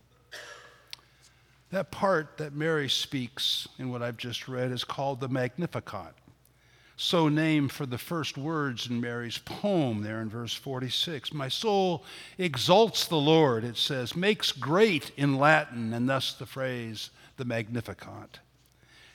That 1.69 1.91
part 1.91 2.39
that 2.39 2.55
Mary 2.55 2.89
speaks 2.89 3.67
in 3.77 3.91
what 3.91 4.01
I've 4.01 4.17
just 4.17 4.47
read 4.47 4.71
is 4.71 4.83
called 4.83 5.19
the 5.19 5.29
Magnificat, 5.29 6.15
so 6.97 7.29
named 7.29 7.71
for 7.71 7.85
the 7.85 7.99
first 7.99 8.35
words 8.35 8.87
in 8.87 8.99
Mary's 8.99 9.37
poem 9.37 10.01
there 10.01 10.21
in 10.21 10.27
verse 10.27 10.55
46. 10.55 11.35
My 11.35 11.49
soul 11.49 12.03
exalts 12.39 13.05
the 13.05 13.17
Lord, 13.17 13.63
it 13.63 13.77
says, 13.77 14.15
makes 14.15 14.51
great 14.51 15.11
in 15.17 15.37
Latin, 15.37 15.93
and 15.93 16.09
thus 16.09 16.33
the 16.33 16.47
phrase, 16.47 17.11
the 17.41 17.45
Magnificat. 17.45 18.37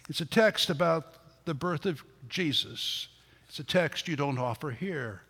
It's 0.08 0.20
a 0.20 0.26
text 0.26 0.68
about 0.68 1.44
the 1.44 1.54
birth 1.54 1.86
of 1.86 2.02
Jesus. 2.28 3.06
It's 3.48 3.60
a 3.60 3.64
text 3.64 4.08
you 4.08 4.16
don't 4.16 4.36
offer 4.36 4.72
here. 4.72 5.22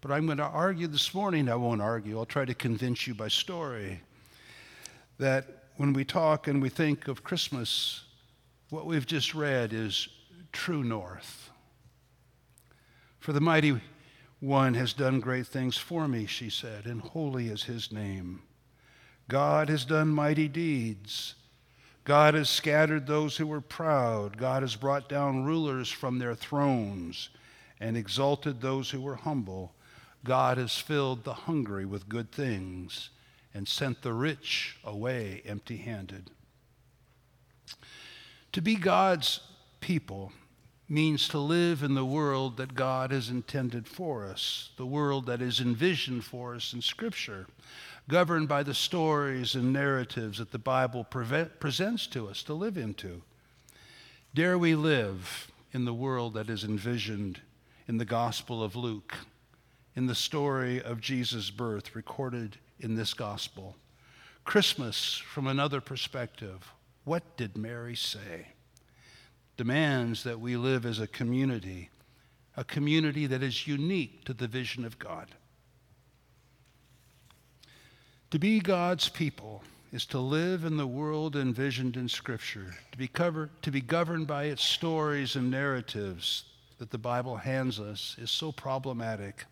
But 0.00 0.12
I'm 0.12 0.24
going 0.24 0.38
to 0.38 0.44
argue 0.44 0.86
this 0.86 1.12
morning, 1.12 1.50
I 1.50 1.56
won't 1.56 1.82
argue, 1.82 2.18
I'll 2.18 2.24
try 2.24 2.46
to 2.46 2.54
convince 2.54 3.06
you 3.06 3.14
by 3.14 3.28
story, 3.28 4.00
that 5.18 5.64
when 5.76 5.92
we 5.92 6.06
talk 6.06 6.48
and 6.48 6.62
we 6.62 6.70
think 6.70 7.06
of 7.06 7.22
Christmas, 7.22 8.04
what 8.70 8.86
we've 8.86 9.04
just 9.04 9.34
read 9.34 9.74
is 9.74 10.08
true 10.50 10.82
north. 10.82 11.50
For 13.20 13.34
the 13.34 13.42
mighty 13.42 13.78
one 14.40 14.72
has 14.72 14.94
done 14.94 15.20
great 15.20 15.46
things 15.46 15.76
for 15.76 16.08
me, 16.08 16.24
she 16.24 16.48
said, 16.48 16.86
and 16.86 17.02
holy 17.02 17.48
is 17.48 17.64
his 17.64 17.92
name. 17.92 18.40
God 19.28 19.68
has 19.68 19.84
done 19.84 20.08
mighty 20.08 20.48
deeds. 20.48 21.34
God 22.08 22.32
has 22.32 22.48
scattered 22.48 23.06
those 23.06 23.36
who 23.36 23.46
were 23.46 23.60
proud. 23.60 24.38
God 24.38 24.62
has 24.62 24.76
brought 24.76 25.10
down 25.10 25.44
rulers 25.44 25.90
from 25.90 26.18
their 26.18 26.34
thrones 26.34 27.28
and 27.80 27.98
exalted 27.98 28.62
those 28.62 28.88
who 28.88 29.02
were 29.02 29.16
humble. 29.16 29.74
God 30.24 30.56
has 30.56 30.74
filled 30.78 31.24
the 31.24 31.34
hungry 31.34 31.84
with 31.84 32.08
good 32.08 32.32
things 32.32 33.10
and 33.52 33.68
sent 33.68 34.00
the 34.00 34.14
rich 34.14 34.78
away 34.82 35.42
empty 35.44 35.76
handed. 35.76 36.30
To 38.52 38.62
be 38.62 38.76
God's 38.76 39.40
people 39.80 40.32
means 40.88 41.28
to 41.28 41.38
live 41.38 41.82
in 41.82 41.94
the 41.94 42.06
world 42.06 42.56
that 42.56 42.74
God 42.74 43.10
has 43.10 43.28
intended 43.28 43.86
for 43.86 44.24
us, 44.24 44.70
the 44.78 44.86
world 44.86 45.26
that 45.26 45.42
is 45.42 45.60
envisioned 45.60 46.24
for 46.24 46.54
us 46.54 46.72
in 46.72 46.80
Scripture 46.80 47.46
governed 48.08 48.48
by 48.48 48.62
the 48.62 48.74
stories 48.74 49.54
and 49.54 49.72
narratives 49.72 50.38
that 50.38 50.50
the 50.50 50.58
Bible 50.58 51.04
presents 51.04 52.06
to 52.06 52.26
us 52.26 52.42
to 52.42 52.54
live 52.54 52.78
into. 52.78 53.22
Dare 54.34 54.58
we 54.58 54.74
live 54.74 55.50
in 55.72 55.84
the 55.84 55.94
world 55.94 56.32
that 56.34 56.48
is 56.48 56.64
envisioned 56.64 57.40
in 57.86 57.98
the 57.98 58.06
Gospel 58.06 58.62
of 58.62 58.74
Luke, 58.74 59.14
in 59.94 60.06
the 60.06 60.14
story 60.14 60.82
of 60.82 61.00
Jesus' 61.00 61.50
birth 61.50 61.94
recorded 61.94 62.56
in 62.80 62.94
this 62.94 63.12
Gospel. 63.12 63.76
Christmas 64.44 65.16
from 65.16 65.46
another 65.46 65.80
perspective. 65.80 66.72
What 67.04 67.36
did 67.36 67.58
Mary 67.58 67.94
say? 67.94 68.48
Demands 69.58 70.22
that 70.24 70.40
we 70.40 70.56
live 70.56 70.86
as 70.86 70.98
a 70.98 71.06
community, 71.06 71.90
a 72.56 72.64
community 72.64 73.26
that 73.26 73.42
is 73.42 73.66
unique 73.66 74.24
to 74.24 74.32
the 74.32 74.46
vision 74.46 74.86
of 74.86 74.98
God. 74.98 75.28
To 78.30 78.38
be 78.38 78.60
God's 78.60 79.08
people 79.08 79.62
is 79.90 80.04
to 80.06 80.18
live 80.18 80.64
in 80.66 80.76
the 80.76 80.86
world 80.86 81.34
envisioned 81.34 81.96
in 81.96 82.10
Scripture, 82.10 82.74
to 82.92 82.98
be, 82.98 83.08
covered, 83.08 83.48
to 83.62 83.70
be 83.70 83.80
governed 83.80 84.26
by 84.26 84.44
its 84.44 84.62
stories 84.62 85.34
and 85.34 85.50
narratives 85.50 86.44
that 86.76 86.90
the 86.90 86.98
Bible 86.98 87.36
hands 87.36 87.80
us 87.80 88.16
is 88.18 88.30
so 88.30 88.52
problematic. 88.52 89.46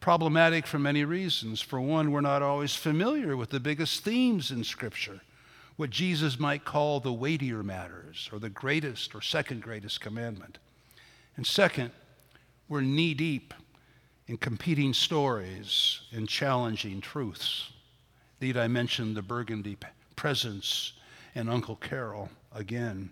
Problematic 0.00 0.66
for 0.66 0.78
many 0.78 1.02
reasons. 1.02 1.62
For 1.62 1.80
one, 1.80 2.12
we're 2.12 2.20
not 2.20 2.42
always 2.42 2.74
familiar 2.74 3.38
with 3.38 3.48
the 3.48 3.58
biggest 3.58 4.04
themes 4.04 4.50
in 4.50 4.64
Scripture, 4.64 5.22
what 5.76 5.88
Jesus 5.88 6.38
might 6.38 6.66
call 6.66 7.00
the 7.00 7.10
weightier 7.10 7.62
matters, 7.62 8.28
or 8.30 8.38
the 8.38 8.50
greatest 8.50 9.14
or 9.14 9.22
second 9.22 9.62
greatest 9.62 10.02
commandment. 10.02 10.58
And 11.38 11.46
second, 11.46 11.90
we're 12.68 12.82
knee 12.82 13.14
deep 13.14 13.54
in 14.26 14.36
competing 14.36 14.92
stories 14.92 16.02
and 16.12 16.28
challenging 16.28 17.00
truths. 17.00 17.70
Need 18.44 18.58
I 18.58 18.68
mention 18.68 19.14
the 19.14 19.22
Burgundy 19.22 19.78
presents 20.16 20.92
and 21.34 21.48
Uncle 21.48 21.76
Carol 21.76 22.28
again? 22.54 23.08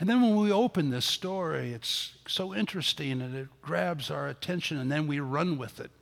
And 0.00 0.08
then 0.08 0.20
when 0.22 0.34
we 0.34 0.50
open 0.50 0.90
this 0.90 1.04
story, 1.04 1.72
it's 1.72 2.14
so 2.26 2.52
interesting 2.52 3.22
and 3.22 3.32
it 3.36 3.46
grabs 3.62 4.10
our 4.10 4.26
attention, 4.26 4.76
and 4.78 4.90
then 4.90 5.06
we 5.06 5.20
run 5.20 5.56
with 5.56 5.78
it. 5.78 5.92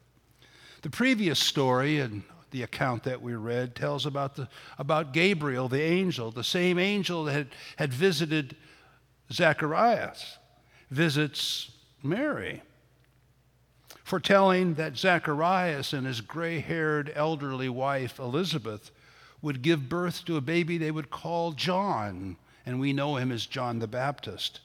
The 0.80 0.88
previous 0.88 1.38
story 1.38 1.98
and 2.00 2.22
the 2.52 2.62
account 2.62 3.02
that 3.02 3.20
we 3.20 3.34
read, 3.34 3.74
tells 3.74 4.06
about, 4.06 4.36
the, 4.36 4.48
about 4.78 5.12
Gabriel, 5.12 5.68
the 5.68 5.82
angel, 5.82 6.30
the 6.30 6.42
same 6.42 6.78
angel 6.78 7.24
that 7.24 7.34
had, 7.34 7.48
had 7.76 7.92
visited 7.92 8.56
Zacharias, 9.30 10.38
visits 10.90 11.70
Mary, 12.02 12.62
foretelling 14.04 14.74
that 14.74 14.96
Zacharias 14.96 15.92
and 15.92 16.06
his 16.06 16.20
gray 16.20 16.60
haired 16.60 17.12
elderly 17.14 17.68
wife, 17.68 18.18
Elizabeth, 18.18 18.90
would 19.42 19.62
give 19.62 19.88
birth 19.88 20.24
to 20.24 20.36
a 20.36 20.40
baby 20.40 20.78
they 20.78 20.90
would 20.90 21.10
call 21.10 21.52
John, 21.52 22.36
and 22.66 22.80
we 22.80 22.92
know 22.92 23.16
him 23.16 23.30
as 23.30 23.46
John 23.46 23.78
the 23.78 23.86
Baptist. 23.86 24.60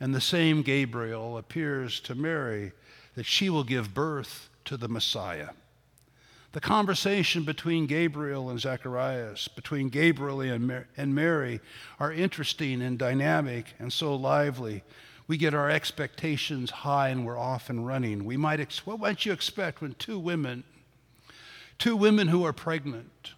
And 0.00 0.14
the 0.14 0.20
same 0.20 0.62
Gabriel 0.62 1.38
appears 1.38 2.00
to 2.00 2.14
Mary 2.14 2.72
that 3.14 3.26
she 3.26 3.48
will 3.48 3.64
give 3.64 3.94
birth 3.94 4.48
to 4.64 4.76
the 4.76 4.88
Messiah. 4.88 5.50
The 6.52 6.60
conversation 6.60 7.44
between 7.44 7.86
Gabriel 7.86 8.50
and 8.50 8.60
Zacharias, 8.60 9.48
between 9.48 9.88
Gabriel 9.88 10.40
and 10.42 11.14
Mary, 11.14 11.60
are 11.98 12.12
interesting 12.12 12.82
and 12.82 12.98
dynamic 12.98 13.74
and 13.78 13.90
so 13.90 14.14
lively. 14.14 14.82
We 15.28 15.36
get 15.36 15.54
our 15.54 15.70
expectations 15.70 16.70
high 16.70 17.08
and 17.08 17.24
we're 17.24 17.38
off 17.38 17.70
and 17.70 17.86
running. 17.86 18.24
We 18.24 18.36
might 18.36 18.60
ex- 18.60 18.86
what 18.86 19.00
might 19.00 19.24
you 19.24 19.32
expect 19.32 19.80
when 19.80 19.94
two 19.94 20.18
women, 20.18 20.64
two 21.78 21.96
women 21.96 22.28
who 22.28 22.44
are 22.44 22.52
pregnant, 22.52 23.32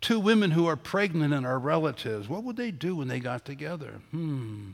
two 0.00 0.20
women 0.20 0.52
who 0.52 0.66
are 0.66 0.76
pregnant 0.76 1.34
and 1.34 1.44
are 1.44 1.58
relatives, 1.58 2.28
what 2.28 2.44
would 2.44 2.56
they 2.56 2.70
do 2.70 2.96
when 2.96 3.08
they 3.08 3.20
got 3.20 3.44
together? 3.44 4.00
Hmm. 4.10 4.70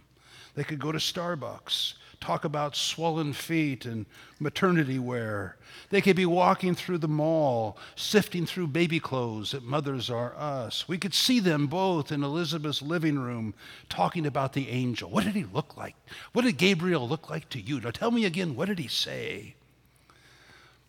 They 0.54 0.64
could 0.64 0.80
go 0.80 0.92
to 0.92 0.98
Starbucks 0.98 1.94
talk 2.20 2.44
about 2.44 2.76
swollen 2.76 3.32
feet 3.32 3.84
and 3.86 4.06
maternity 4.38 4.98
wear. 4.98 5.56
They 5.88 6.00
could 6.00 6.16
be 6.16 6.26
walking 6.26 6.74
through 6.74 6.98
the 6.98 7.08
mall, 7.08 7.78
sifting 7.96 8.46
through 8.46 8.68
baby 8.68 9.00
clothes 9.00 9.54
at 9.54 9.62
mothers 9.62 10.10
are 10.10 10.34
us. 10.36 10.86
We 10.86 10.98
could 10.98 11.14
see 11.14 11.40
them 11.40 11.66
both 11.66 12.12
in 12.12 12.22
Elizabeth's 12.22 12.82
living 12.82 13.18
room 13.18 13.54
talking 13.88 14.26
about 14.26 14.52
the 14.52 14.68
angel. 14.68 15.10
What 15.10 15.24
did 15.24 15.34
he 15.34 15.44
look 15.44 15.76
like? 15.76 15.96
What 16.32 16.44
did 16.44 16.58
Gabriel 16.58 17.08
look 17.08 17.30
like 17.30 17.48
to 17.50 17.60
you? 17.60 17.80
Now 17.80 17.90
tell 17.90 18.10
me 18.10 18.24
again, 18.24 18.54
what 18.54 18.68
did 18.68 18.78
he 18.78 18.88
say? 18.88 19.54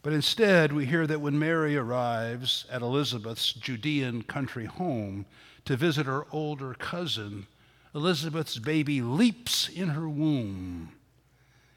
But 0.04 0.14
instead, 0.14 0.74
we 0.74 0.88
hear 0.88 1.06
that 1.06 1.22
when 1.22 1.38
Mary 1.38 1.78
arrives 1.78 2.66
at 2.72 2.82
Elizabeth's 2.82 3.54
Judean 3.54 4.24
country 4.24 4.66
home 4.66 5.26
to 5.66 5.78
visit 5.78 6.08
her 6.08 6.26
older 6.32 6.74
cousin, 6.74 7.46
Elizabeth's 7.94 8.58
baby 8.58 9.02
leaps 9.02 9.70
in 9.70 9.90
her 9.90 10.10
womb. 10.10 10.90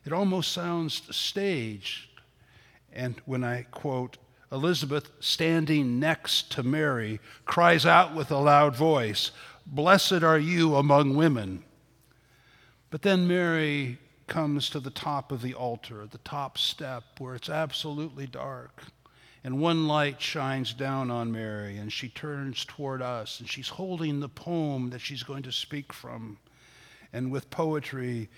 It 0.04 0.12
almost 0.12 0.52
sounds 0.52 1.02
staged. 1.11 2.08
And 2.92 3.20
when 3.25 3.42
I 3.42 3.62
quote, 3.70 4.18
Elizabeth, 4.52 5.11
standing 5.20 5.99
next 5.99 6.52
to 6.52 6.62
Mary, 6.62 7.18
cries 7.44 7.84
out 7.84 8.14
with 8.14 8.30
a 8.30 8.38
loud 8.38 8.76
voice, 8.76 9.32
Blessed 9.66 10.23
are 10.23 10.38
you 10.38 10.76
among 10.76 11.16
women. 11.16 11.64
But 12.90 13.02
then 13.02 13.26
Mary 13.26 13.99
comes 14.26 14.70
to 14.70 14.80
the 14.80 14.90
top 14.90 15.32
of 15.32 15.42
the 15.42 15.54
altar, 15.54 16.06
the 16.06 16.18
top 16.18 16.58
step, 16.58 17.02
where 17.18 17.34
it's 17.34 17.49
absolutely 17.49 18.26
dark. 18.26 18.82
And 19.42 19.61
one 19.61 19.88
light 19.88 20.20
shines 20.20 20.73
down 20.73 21.11
on 21.11 21.32
Mary, 21.32 21.76
and 21.76 21.92
she 21.92 22.08
turns 22.08 22.64
toward 22.64 23.02
us, 23.02 23.40
and 23.40 23.49
she's 23.49 23.68
holding 23.68 24.20
the 24.20 24.28
poem 24.28 24.90
that 24.90 25.00
she's 25.00 25.23
going 25.23 25.42
to 25.42 25.52
speak 25.52 25.92
from. 25.92 26.38
And 27.12 27.30
with 27.30 27.50
poetry, 27.50 28.28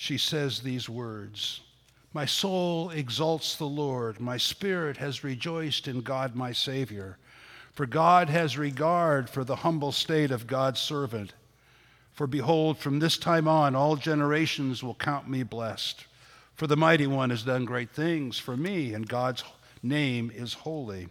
she 0.00 0.16
says 0.16 0.60
these 0.60 0.88
words 0.88 1.60
My 2.14 2.24
soul 2.24 2.88
exalts 2.88 3.56
the 3.56 3.66
Lord, 3.66 4.18
my 4.18 4.38
spirit 4.38 4.96
has 4.96 5.22
rejoiced 5.22 5.86
in 5.86 6.00
God 6.00 6.34
my 6.34 6.52
Savior. 6.52 7.18
For 7.74 7.84
God 7.84 8.30
has 8.30 8.56
regard 8.56 9.28
for 9.28 9.44
the 9.44 9.56
humble 9.56 9.92
state 9.92 10.30
of 10.30 10.46
God's 10.46 10.80
servant. 10.80 11.34
For 12.14 12.26
behold, 12.26 12.78
from 12.78 12.98
this 12.98 13.18
time 13.18 13.46
on, 13.46 13.76
all 13.76 13.94
generations 13.96 14.82
will 14.82 14.94
count 14.94 15.28
me 15.28 15.42
blessed. 15.42 16.06
For 16.54 16.66
the 16.66 16.78
mighty 16.78 17.06
one 17.06 17.28
has 17.28 17.42
done 17.42 17.66
great 17.66 17.90
things 17.90 18.38
for 18.38 18.56
me, 18.56 18.94
and 18.94 19.06
God's 19.06 19.44
name 19.82 20.32
is 20.34 20.54
holy. 20.54 21.08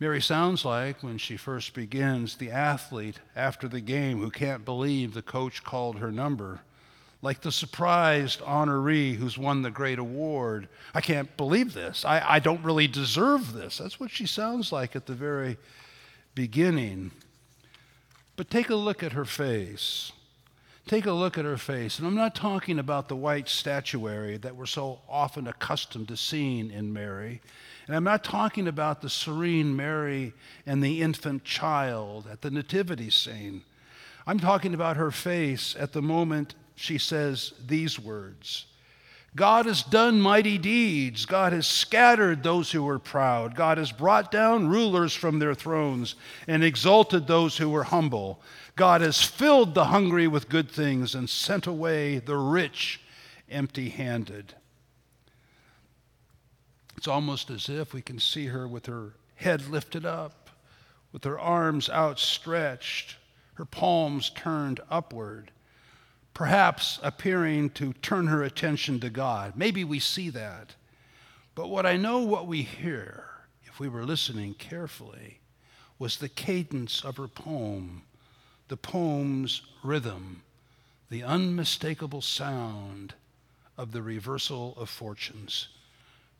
Mary 0.00 0.20
sounds 0.20 0.64
like, 0.64 1.02
when 1.02 1.18
she 1.18 1.36
first 1.36 1.74
begins, 1.74 2.36
the 2.36 2.50
athlete 2.50 3.18
after 3.34 3.66
the 3.66 3.80
game 3.80 4.20
who 4.20 4.30
can't 4.30 4.64
believe 4.64 5.12
the 5.12 5.22
coach 5.22 5.64
called 5.64 5.98
her 5.98 6.12
number. 6.12 6.60
Like 7.20 7.40
the 7.40 7.50
surprised 7.50 8.40
honoree 8.40 9.16
who's 9.16 9.36
won 9.36 9.62
the 9.62 9.72
great 9.72 9.98
award. 9.98 10.68
I 10.94 11.00
can't 11.00 11.36
believe 11.36 11.74
this. 11.74 12.04
I, 12.04 12.22
I 12.24 12.38
don't 12.38 12.62
really 12.62 12.86
deserve 12.86 13.52
this. 13.52 13.78
That's 13.78 13.98
what 13.98 14.12
she 14.12 14.24
sounds 14.24 14.70
like 14.70 14.94
at 14.94 15.06
the 15.06 15.14
very 15.14 15.56
beginning. 16.36 17.10
But 18.36 18.50
take 18.50 18.70
a 18.70 18.76
look 18.76 19.02
at 19.02 19.12
her 19.12 19.24
face. 19.24 20.12
Take 20.88 21.04
a 21.04 21.12
look 21.12 21.36
at 21.36 21.44
her 21.44 21.58
face. 21.58 21.98
And 21.98 22.08
I'm 22.08 22.14
not 22.14 22.34
talking 22.34 22.78
about 22.78 23.08
the 23.08 23.16
white 23.16 23.46
statuary 23.46 24.38
that 24.38 24.56
we're 24.56 24.64
so 24.64 25.00
often 25.06 25.46
accustomed 25.46 26.08
to 26.08 26.16
seeing 26.16 26.70
in 26.70 26.94
Mary. 26.94 27.42
And 27.86 27.94
I'm 27.94 28.04
not 28.04 28.24
talking 28.24 28.66
about 28.66 29.02
the 29.02 29.10
serene 29.10 29.76
Mary 29.76 30.32
and 30.64 30.82
the 30.82 31.02
infant 31.02 31.44
child 31.44 32.26
at 32.32 32.40
the 32.40 32.50
nativity 32.50 33.10
scene. 33.10 33.64
I'm 34.26 34.40
talking 34.40 34.72
about 34.72 34.96
her 34.96 35.10
face 35.10 35.76
at 35.78 35.92
the 35.92 36.00
moment 36.00 36.54
she 36.74 36.96
says 36.96 37.52
these 37.66 38.00
words 38.00 38.64
God 39.36 39.66
has 39.66 39.82
done 39.82 40.20
mighty 40.20 40.56
deeds. 40.58 41.26
God 41.26 41.52
has 41.52 41.66
scattered 41.66 42.42
those 42.42 42.72
who 42.72 42.82
were 42.82 42.98
proud. 42.98 43.54
God 43.54 43.78
has 43.78 43.92
brought 43.92 44.32
down 44.32 44.68
rulers 44.68 45.14
from 45.14 45.38
their 45.38 45.54
thrones 45.54 46.14
and 46.46 46.64
exalted 46.64 47.26
those 47.26 47.58
who 47.58 47.68
were 47.68 47.84
humble. 47.84 48.40
God 48.78 49.00
has 49.00 49.20
filled 49.20 49.74
the 49.74 49.86
hungry 49.86 50.28
with 50.28 50.48
good 50.48 50.70
things 50.70 51.16
and 51.16 51.28
sent 51.28 51.66
away 51.66 52.20
the 52.20 52.36
rich 52.36 53.00
empty 53.50 53.88
handed. 53.88 54.54
It's 56.96 57.08
almost 57.08 57.50
as 57.50 57.68
if 57.68 57.92
we 57.92 58.02
can 58.02 58.20
see 58.20 58.46
her 58.46 58.68
with 58.68 58.86
her 58.86 59.14
head 59.34 59.68
lifted 59.68 60.06
up, 60.06 60.50
with 61.10 61.24
her 61.24 61.40
arms 61.40 61.90
outstretched, 61.90 63.16
her 63.54 63.64
palms 63.64 64.30
turned 64.30 64.78
upward, 64.88 65.50
perhaps 66.32 67.00
appearing 67.02 67.70
to 67.70 67.94
turn 67.94 68.28
her 68.28 68.44
attention 68.44 69.00
to 69.00 69.10
God. 69.10 69.54
Maybe 69.56 69.82
we 69.82 69.98
see 69.98 70.30
that. 70.30 70.76
But 71.56 71.68
what 71.68 71.84
I 71.84 71.96
know 71.96 72.20
what 72.20 72.46
we 72.46 72.62
hear, 72.62 73.24
if 73.64 73.80
we 73.80 73.88
were 73.88 74.04
listening 74.04 74.54
carefully, 74.54 75.40
was 75.98 76.18
the 76.18 76.28
cadence 76.28 77.04
of 77.04 77.16
her 77.16 77.26
poem, 77.26 78.02
the 78.68 78.76
poem's 78.76 79.62
rhythm, 79.82 80.42
the 81.10 81.22
unmistakable 81.22 82.20
sound 82.20 83.14
of 83.76 83.92
the 83.92 84.02
reversal 84.02 84.74
of 84.76 84.88
fortunes. 84.90 85.68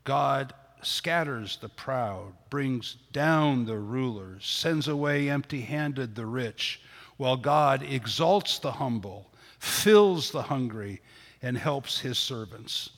God 0.05 0.53
scatters 0.83 1.59
the 1.61 1.69
proud, 1.69 2.33
brings 2.51 2.97
down 3.13 3.65
the 3.65 3.79
rulers, 3.79 4.47
sends 4.47 4.89
away 4.89 5.29
empty 5.29 5.63
handed 5.63 6.15
the 6.15 6.27
rich, 6.27 6.81
while 7.17 7.37
God 7.37 7.83
exalts 7.83 8.59
the 8.59 8.73
humble, 8.73 9.31
fills 9.59 10.31
the 10.31 10.43
hungry, 10.43 11.01
and 11.43 11.57
helps 11.57 12.01
his 12.01 12.19
servants. 12.19 12.91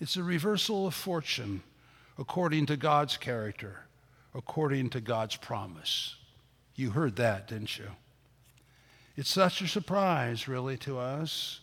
It's 0.00 0.16
a 0.16 0.22
reversal 0.22 0.86
of 0.86 0.94
fortune 0.94 1.62
according 2.18 2.66
to 2.66 2.76
God's 2.76 3.16
character, 3.16 3.80
according 4.34 4.90
to 4.90 5.00
God's 5.00 5.36
promise. 5.36 6.16
You 6.74 6.90
heard 6.90 7.16
that, 7.16 7.48
didn't 7.48 7.78
you? 7.78 7.88
It's 9.16 9.30
such 9.30 9.62
a 9.62 9.68
surprise, 9.68 10.46
really, 10.46 10.76
to 10.78 10.98
us. 10.98 11.60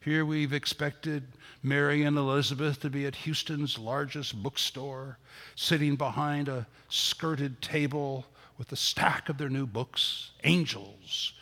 Here 0.00 0.24
we've 0.24 0.52
expected 0.52 1.22
Mary 1.62 2.02
and 2.02 2.18
Elizabeth 2.18 2.80
to 2.80 2.90
be 2.90 3.06
at 3.06 3.14
Houston's 3.14 3.78
largest 3.78 4.42
bookstore, 4.42 5.18
sitting 5.54 5.94
behind 5.94 6.48
a 6.48 6.66
skirted 6.88 7.62
table 7.62 8.26
with 8.58 8.72
a 8.72 8.76
stack 8.76 9.28
of 9.28 9.38
their 9.38 9.48
new 9.48 9.66
books, 9.66 10.30
Angels, 10.42 11.32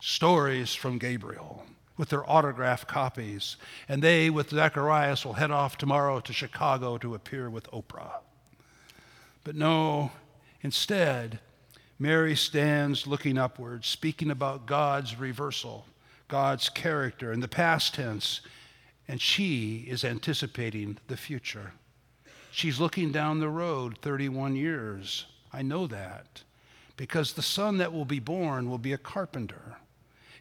Stories 0.00 0.74
from 0.74 0.98
Gabriel, 0.98 1.64
with 1.96 2.10
their 2.10 2.30
autographed 2.30 2.86
copies. 2.86 3.56
And 3.88 4.02
they, 4.02 4.28
with 4.28 4.50
Zacharias, 4.50 5.24
will 5.24 5.32
head 5.32 5.50
off 5.50 5.78
tomorrow 5.78 6.20
to 6.20 6.32
Chicago 6.34 6.98
to 6.98 7.14
appear 7.14 7.48
with 7.48 7.70
Oprah. 7.70 8.20
But 9.44 9.56
no, 9.56 10.10
instead, 10.60 11.40
Mary 11.98 12.36
stands 12.36 13.06
looking 13.06 13.38
upward, 13.38 13.84
speaking 13.84 14.30
about 14.30 14.66
God's 14.66 15.18
reversal 15.18 15.86
God's 16.28 16.68
character 16.68 17.32
in 17.32 17.40
the 17.40 17.48
past 17.48 17.94
tense, 17.94 18.40
and 19.06 19.20
she 19.20 19.86
is 19.88 20.04
anticipating 20.04 20.98
the 21.06 21.16
future. 21.16 21.72
She's 22.50 22.80
looking 22.80 23.12
down 23.12 23.38
the 23.38 23.48
road 23.48 23.98
31 24.02 24.56
years. 24.56 25.26
I 25.52 25.62
know 25.62 25.86
that 25.86 26.42
because 26.96 27.32
the 27.32 27.42
son 27.42 27.78
that 27.78 27.92
will 27.92 28.04
be 28.04 28.18
born 28.18 28.68
will 28.68 28.78
be 28.78 28.92
a 28.92 28.98
carpenter. 28.98 29.76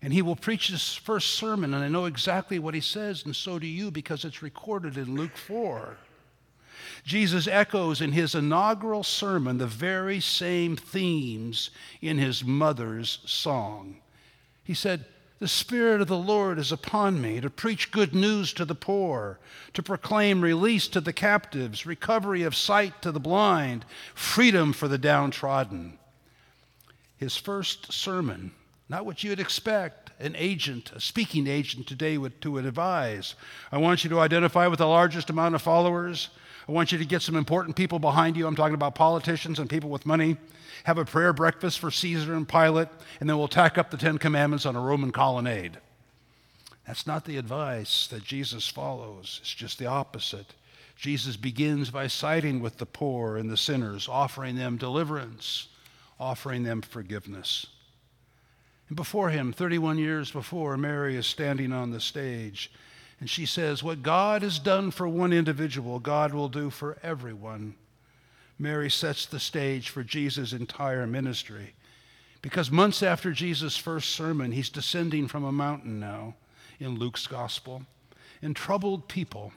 And 0.02 0.14
he 0.14 0.22
will 0.22 0.36
preach 0.36 0.68
his 0.68 0.94
first 0.94 1.32
sermon, 1.32 1.74
and 1.74 1.84
I 1.84 1.88
know 1.88 2.06
exactly 2.06 2.60
what 2.60 2.74
he 2.74 2.82
says, 2.82 3.26
and 3.26 3.36
so 3.36 3.60
do 3.60 3.68
you 3.68 3.92
because 3.92 4.24
it's 4.24 4.42
recorded 4.42 4.98
in 4.98 5.16
Luke 5.16 5.36
4. 5.36 5.98
Jesus 7.04 7.48
echoes 7.48 8.02
in 8.02 8.12
his 8.12 8.36
inaugural 8.36 9.04
sermon 9.04 9.58
the 9.58 9.68
very 9.68 10.20
same 10.20 10.76
themes 10.76 11.70
in 12.02 12.18
his 12.18 12.44
mother's 12.44 13.20
song. 13.26 13.98
He 14.64 14.74
said, 14.74 15.06
The 15.40 15.48
Spirit 15.48 16.02
of 16.02 16.08
the 16.08 16.18
Lord 16.18 16.58
is 16.58 16.72
upon 16.72 17.22
me 17.22 17.42
to 17.42 17.50
preach 17.50 17.92
good 17.92 18.16
news 18.16 18.54
to 18.54 18.66
the 18.66 18.76
poor, 18.76 19.40
to 19.74 19.84
proclaim 19.84 20.42
release 20.42 20.88
to 20.90 21.02
the 21.02 21.14
captives, 21.14 21.86
recovery 21.86 22.44
of 22.44 22.56
sight 22.56 23.02
to 23.02 23.12
the 23.12 23.20
blind, 23.20 23.86
freedom 24.14 24.74
for 24.74 24.88
the 24.88 24.98
downtrodden. 24.98 26.00
His 27.18 27.38
first 27.38 27.94
sermon, 27.94 28.52
not 28.90 29.06
what 29.06 29.24
you'd 29.24 29.40
expect 29.40 30.12
an 30.20 30.36
agent, 30.38 30.92
a 30.94 31.00
speaking 31.00 31.48
agent 31.48 31.88
today 31.88 32.18
would, 32.18 32.40
to 32.42 32.58
advise. 32.58 33.36
I 33.72 33.78
want 33.78 34.04
you 34.04 34.10
to 34.12 34.20
identify 34.20 34.68
with 34.68 34.80
the 34.80 34.88
largest 34.88 35.30
amount 35.30 35.56
of 35.56 35.62
followers. 35.62 36.30
I 36.68 36.72
want 36.72 36.92
you 36.92 36.98
to 36.98 37.06
get 37.06 37.22
some 37.22 37.36
important 37.36 37.76
people 37.76 38.00
behind 38.00 38.38
you. 38.38 38.48
I'm 38.48 38.56
talking 38.56 38.76
about 38.76 38.96
politicians 38.96 39.60
and 39.60 39.70
people 39.70 39.90
with 39.90 40.06
money. 40.06 40.38
Have 40.86 40.98
a 40.98 41.06
prayer 41.06 41.34
breakfast 41.34 41.80
for 41.80 41.92
Caesar 41.92 42.34
and 42.34 42.48
Pilate, 42.48 42.88
and 43.20 43.30
then 43.30 43.38
we'll 43.38 43.48
tack 43.48 43.78
up 43.78 43.92
the 43.92 43.98
Ten 43.98 44.18
Commandments 44.18 44.66
on 44.66 44.76
a 44.76 44.82
Roman 44.82 45.12
colonnade. 45.12 45.80
That's 46.88 47.08
not 47.08 47.26
the 47.26 47.38
advice 47.38 48.08
that 48.08 48.24
Jesus 48.24 48.68
follows, 48.68 49.40
it's 49.42 49.54
just 49.54 49.80
the 49.80 49.88
opposite. 49.88 50.54
Jesus 50.96 51.36
begins 51.36 51.90
by 51.90 52.08
siding 52.08 52.62
with 52.62 52.78
the 52.78 52.86
poor 52.86 53.36
and 53.36 53.50
the 53.50 53.58
sinners, 53.58 54.08
offering 54.08 54.56
them 54.56 54.78
deliverance, 54.78 55.68
offering 56.20 56.64
them 56.64 56.82
forgiveness. 56.82 57.68
And 58.88 58.96
before 58.96 59.30
him, 59.30 59.52
31 59.52 59.98
years 59.98 60.32
before, 60.32 60.78
Mary 60.78 61.16
is 61.16 61.26
standing 61.26 61.72
on 61.72 61.92
the 61.92 62.00
stage 62.00 62.72
and 63.20 63.30
she 63.30 63.46
says, 63.46 63.84
What 63.84 64.04
God 64.04 64.42
has 64.42 64.60
done 64.60 64.92
for 64.92 65.08
one 65.08 65.34
individual, 65.34 66.00
God 66.00 66.34
will 66.34 66.50
do 66.50 66.70
for 66.70 66.98
everyone. 67.02 67.76
Mary 68.58 68.90
sets 68.90 69.26
the 69.26 69.40
stage 69.40 69.90
for 69.90 70.04
Jesus' 70.04 70.54
entire 70.54 71.08
ministry. 71.08 71.74
Because 72.42 72.70
months 72.70 73.02
after 73.02 73.32
Jesus' 73.32 73.78
first 73.78 74.12
sermon, 74.12 74.52
he's 74.52 74.70
descending 74.70 75.28
from 75.28 75.44
a 75.44 75.52
mountain 75.52 76.00
now 76.00 76.36
in 76.80 77.00
Luke's 77.00 77.28
gospel. 77.28 77.84
And 78.42 78.56
troubled 78.56 79.08
people, 79.08 79.52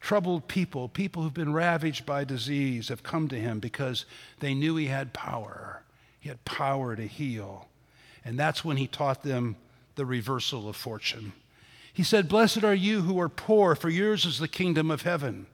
troubled 0.00 0.48
people, 0.48 0.88
people 0.88 1.22
who've 1.22 1.32
been 1.32 1.52
ravaged 1.52 2.04
by 2.04 2.24
disease, 2.24 2.88
have 2.88 3.02
come 3.02 3.28
to 3.28 3.38
him 3.38 3.60
because 3.60 4.06
they 4.40 4.54
knew 4.54 4.76
he 4.76 4.86
had 4.86 5.12
power. 5.12 5.82
He 6.18 6.28
had 6.28 6.44
power 6.44 6.96
to 6.96 7.06
heal. 7.06 7.68
And 8.24 8.38
that's 8.38 8.64
when 8.64 8.76
he 8.76 8.86
taught 8.86 9.22
them 9.22 9.56
the 9.94 10.06
reversal 10.06 10.68
of 10.68 10.76
fortune. 10.76 11.32
He 11.92 12.02
said, 12.02 12.28
Blessed 12.28 12.64
are 12.64 12.74
you 12.74 13.02
who 13.02 13.20
are 13.20 13.28
poor, 13.28 13.74
for 13.74 13.90
yours 13.90 14.24
is 14.24 14.38
the 14.38 14.48
kingdom 14.48 14.90
of 14.90 15.02
heaven. 15.02 15.46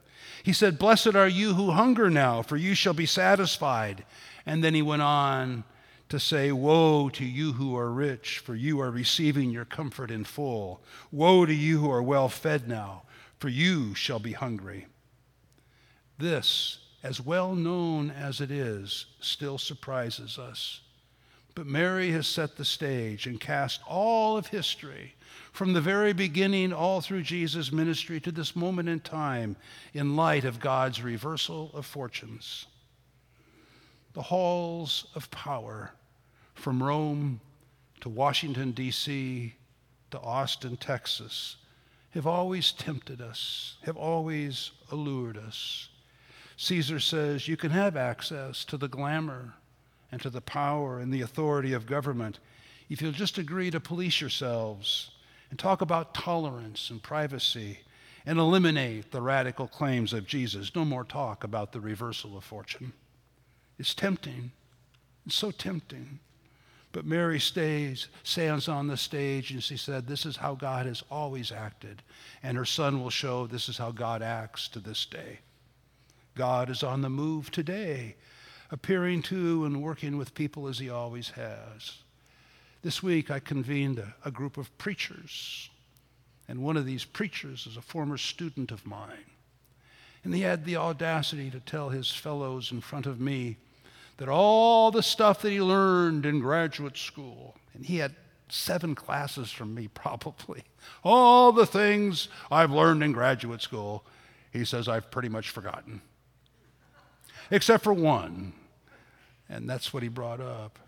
He 0.43 0.53
said, 0.53 0.79
Blessed 0.79 1.15
are 1.15 1.27
you 1.27 1.53
who 1.53 1.71
hunger 1.71 2.09
now, 2.09 2.41
for 2.41 2.55
you 2.55 2.73
shall 2.73 2.93
be 2.93 3.05
satisfied. 3.05 4.05
And 4.45 4.63
then 4.63 4.73
he 4.73 4.81
went 4.81 5.01
on 5.01 5.65
to 6.07 6.19
say, 6.19 6.51
Woe 6.51 7.09
to 7.09 7.25
you 7.25 7.53
who 7.53 7.75
are 7.75 7.91
rich, 7.91 8.39
for 8.39 8.55
you 8.55 8.79
are 8.79 8.91
receiving 8.91 9.51
your 9.51 9.65
comfort 9.65 10.09
in 10.11 10.23
full. 10.23 10.81
Woe 11.11 11.45
to 11.45 11.53
you 11.53 11.79
who 11.79 11.91
are 11.91 12.01
well 12.01 12.29
fed 12.29 12.67
now, 12.67 13.03
for 13.37 13.49
you 13.49 13.93
shall 13.93 14.19
be 14.19 14.31
hungry. 14.31 14.87
This, 16.17 16.79
as 17.03 17.21
well 17.21 17.55
known 17.55 18.09
as 18.11 18.41
it 18.41 18.51
is, 18.51 19.05
still 19.19 19.57
surprises 19.57 20.37
us. 20.37 20.81
But 21.55 21.67
Mary 21.67 22.11
has 22.11 22.27
set 22.27 22.55
the 22.55 22.65
stage 22.65 23.27
and 23.27 23.39
cast 23.39 23.81
all 23.87 24.37
of 24.37 24.47
history 24.47 25.15
from 25.51 25.73
the 25.73 25.81
very 25.81 26.13
beginning, 26.13 26.71
all 26.71 27.01
through 27.01 27.23
Jesus' 27.23 27.71
ministry 27.71 28.19
to 28.21 28.31
this 28.31 28.55
moment 28.55 28.87
in 28.87 28.99
time, 28.99 29.55
in 29.93 30.15
light 30.15 30.45
of 30.45 30.59
God's 30.59 31.01
reversal 31.01 31.71
of 31.73 31.85
fortunes. 31.85 32.65
The 34.13 34.21
halls 34.21 35.07
of 35.15 35.29
power, 35.31 35.91
from 36.53 36.81
Rome 36.81 37.41
to 38.01 38.09
Washington, 38.09 38.71
D.C., 38.71 39.53
to 40.11 40.19
Austin, 40.19 40.77
Texas, 40.77 41.57
have 42.11 42.25
always 42.25 42.71
tempted 42.71 43.21
us, 43.21 43.77
have 43.83 43.97
always 43.97 44.71
allured 44.91 45.37
us. 45.37 45.89
Caesar 46.57 46.99
says 46.99 47.47
you 47.47 47.55
can 47.55 47.71
have 47.71 47.95
access 47.95 48.65
to 48.65 48.77
the 48.77 48.87
glamour 48.87 49.53
and 50.11 50.21
to 50.21 50.29
the 50.29 50.41
power 50.41 50.99
and 50.99 51.13
the 51.13 51.21
authority 51.21 51.73
of 51.73 51.85
government 51.85 52.39
if 52.89 53.01
you'll 53.01 53.11
just 53.11 53.37
agree 53.37 53.69
to 53.69 53.79
police 53.79 54.19
yourselves 54.19 55.11
and 55.49 55.59
talk 55.59 55.81
about 55.81 56.13
tolerance 56.13 56.89
and 56.89 57.01
privacy 57.01 57.79
and 58.25 58.39
eliminate 58.39 59.11
the 59.11 59.21
radical 59.21 59.67
claims 59.67 60.11
of 60.11 60.27
Jesus. 60.27 60.75
No 60.75 60.83
more 60.83 61.03
talk 61.03 61.43
about 61.43 61.71
the 61.71 61.79
reversal 61.79 62.35
of 62.35 62.43
fortune. 62.43 62.93
It's 63.77 63.93
tempting. 63.93 64.51
It's 65.25 65.35
so 65.35 65.51
tempting. 65.51 66.19
But 66.91 67.05
Mary 67.05 67.39
stays, 67.39 68.07
stands 68.23 68.67
on 68.67 68.87
the 68.87 68.97
stage, 68.97 69.51
and 69.51 69.63
she 69.63 69.77
said, 69.77 70.07
This 70.07 70.25
is 70.25 70.37
how 70.37 70.55
God 70.55 70.87
has 70.87 71.03
always 71.11 71.51
acted. 71.51 72.01
And 72.41 72.57
her 72.57 72.65
son 72.65 73.01
will 73.01 73.11
show 73.11 73.45
this 73.45 73.69
is 73.69 73.77
how 73.77 73.91
God 73.91 74.23
acts 74.23 74.67
to 74.69 74.79
this 74.79 75.05
day. 75.05 75.39
God 76.35 76.69
is 76.69 76.81
on 76.81 77.01
the 77.01 77.09
move 77.09 77.51
today 77.51 78.15
appearing 78.71 79.21
to 79.23 79.65
and 79.65 79.81
working 79.81 80.17
with 80.17 80.33
people 80.33 80.67
as 80.67 80.79
he 80.79 80.89
always 80.89 81.29
has. 81.29 81.97
This 82.81 83.03
week, 83.03 83.29
I 83.29 83.39
convened 83.39 83.99
a, 83.99 84.13
a 84.23 84.31
group 84.31 84.57
of 84.57 84.75
preachers, 84.77 85.69
and 86.47 86.63
one 86.63 86.77
of 86.77 86.85
these 86.85 87.03
preachers 87.03 87.67
is 87.67 87.77
a 87.77 87.81
former 87.81 88.17
student 88.17 88.71
of 88.71 88.85
mine. 88.85 89.25
And 90.23 90.33
he 90.33 90.41
had 90.41 90.65
the 90.65 90.77
audacity 90.77 91.49
to 91.51 91.59
tell 91.59 91.89
his 91.89 92.11
fellows 92.11 92.71
in 92.71 92.81
front 92.81 93.05
of 93.05 93.19
me 93.19 93.57
that 94.17 94.29
all 94.29 94.91
the 94.91 95.03
stuff 95.03 95.41
that 95.41 95.51
he 95.51 95.61
learned 95.61 96.25
in 96.25 96.39
graduate 96.39 96.97
school, 96.97 97.55
and 97.73 97.85
he 97.85 97.97
had 97.97 98.15
seven 98.49 98.95
classes 98.95 99.51
from 99.51 99.73
me 99.73 99.87
probably, 99.93 100.63
all 101.03 101.51
the 101.51 101.65
things 101.65 102.27
I've 102.51 102.71
learned 102.71 103.03
in 103.03 103.11
graduate 103.11 103.61
school, 103.61 104.05
he 104.51 104.65
says 104.65 104.87
I've 104.87 105.11
pretty 105.11 105.29
much 105.29 105.49
forgotten. 105.49 106.01
Except 107.51 107.83
for 107.83 107.93
one. 107.93 108.53
And 109.49 109.69
that's 109.69 109.93
what 109.93 110.03
he 110.03 110.09
brought 110.09 110.39
up. 110.39 110.79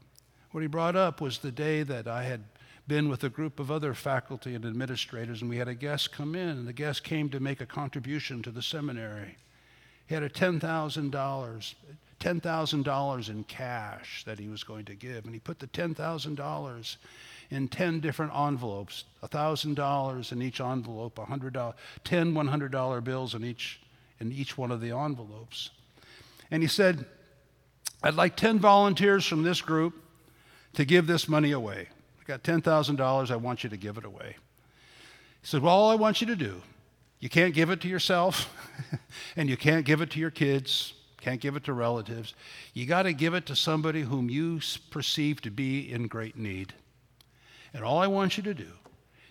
What 0.52 0.62
he 0.62 0.67
brought 0.67 0.95
up 0.95 1.21
was 1.21 1.39
the 1.39 1.52
day 1.52 1.84
that 1.84 2.08
I 2.08 2.24
had 2.24 2.43
been 2.88 3.10
with 3.10 3.24
a 3.24 3.30
group 3.30 3.60
of 3.60 3.71
other 3.71 3.93
faculty 3.93 4.54
and 4.54 4.65
administrators, 4.65 5.41
and 5.41 5.50
we 5.50 5.58
had 5.58 5.67
a 5.67 5.74
guest 5.74 6.12
come 6.12 6.36
in, 6.36 6.50
and 6.50 6.67
the 6.67 6.74
guest 6.74 7.04
came 7.04 7.30
to 7.30 7.39
make 7.39 7.62
a 7.62 7.65
contribution 7.65 8.43
to 8.43 8.52
the 8.52 8.62
seminary. 8.62 9.38
He 10.08 10.13
had 10.13 10.24
a 10.24 10.30
$10,000, 10.30 11.74
$10,000 12.19 13.30
in 13.30 13.43
cash 13.45 14.24
that 14.26 14.39
he 14.39 14.50
was 14.50 14.63
going 14.63 14.86
to 14.86 14.95
give, 14.95 15.26
and 15.26 15.34
he 15.34 15.39
put 15.39 15.60
the 15.60 15.67
$10,000 15.67 16.97
in 17.50 17.67
10 17.67 18.00
different 18.00 18.34
envelopes, 18.36 19.06
$1,000 19.24 20.32
in 20.32 20.41
each 20.41 20.60
envelope, 20.60 21.15
$100, 21.15 21.74
10 22.04 22.34
$100 22.34 23.04
bills 23.04 23.36
in 23.36 23.45
each, 23.45 23.80
in 24.19 24.32
each 24.32 24.58
one 24.58 24.71
of 24.71 24.82
the 24.82 24.91
envelopes. 24.91 25.69
And 26.50 26.62
he 26.62 26.67
said, 26.67 27.06
I'd 28.04 28.16
like 28.16 28.36
10 28.36 28.60
volunteers 28.60 29.26
from 29.26 29.44
this 29.44 29.62
group 29.62 29.94
to 30.74 30.86
give 30.86 31.08
this 31.08 31.28
money 31.28 31.52
away. 31.52 31.88
I 32.20 32.24
got 32.26 32.44
$10,000. 32.44 33.32
I 33.32 33.36
want 33.36 33.64
you 33.64 33.70
to 33.70 33.78
give 33.78 33.98
it 33.98 34.06
away. 34.06 34.38
He 35.42 35.48
said, 35.48 35.62
Well, 35.62 35.74
all 35.74 35.90
I 35.90 35.96
want 35.96 36.22
you 36.22 36.28
to 36.28 36.36
do, 36.36 36.62
you 37.20 37.30
can't 37.30 37.54
give 37.54 37.70
it 37.70 37.82
to 37.82 37.88
yourself, 37.88 38.54
and 39.36 39.50
you 39.50 39.58
can't 39.58 39.86
give 39.86 40.02
it 40.02 40.10
to 40.12 40.20
your 40.20 40.32
kids, 40.32 40.94
can't 41.20 41.40
give 41.42 41.56
it 41.56 41.64
to 41.66 41.74
relatives. 41.74 42.34
You 42.74 42.86
got 42.86 43.04
to 43.04 43.14
give 43.14 43.34
it 43.34 43.46
to 43.48 43.56
somebody 43.56 44.02
whom 44.02 44.30
you 44.30 44.60
perceive 44.90 45.42
to 45.42 45.52
be 45.52 45.92
in 45.92 46.08
great 46.08 46.36
need. 46.38 46.74
And 47.74 47.84
all 47.84 48.00
I 48.00 48.08
want 48.08 48.38
you 48.38 48.44
to 48.44 48.54
do 48.54 48.72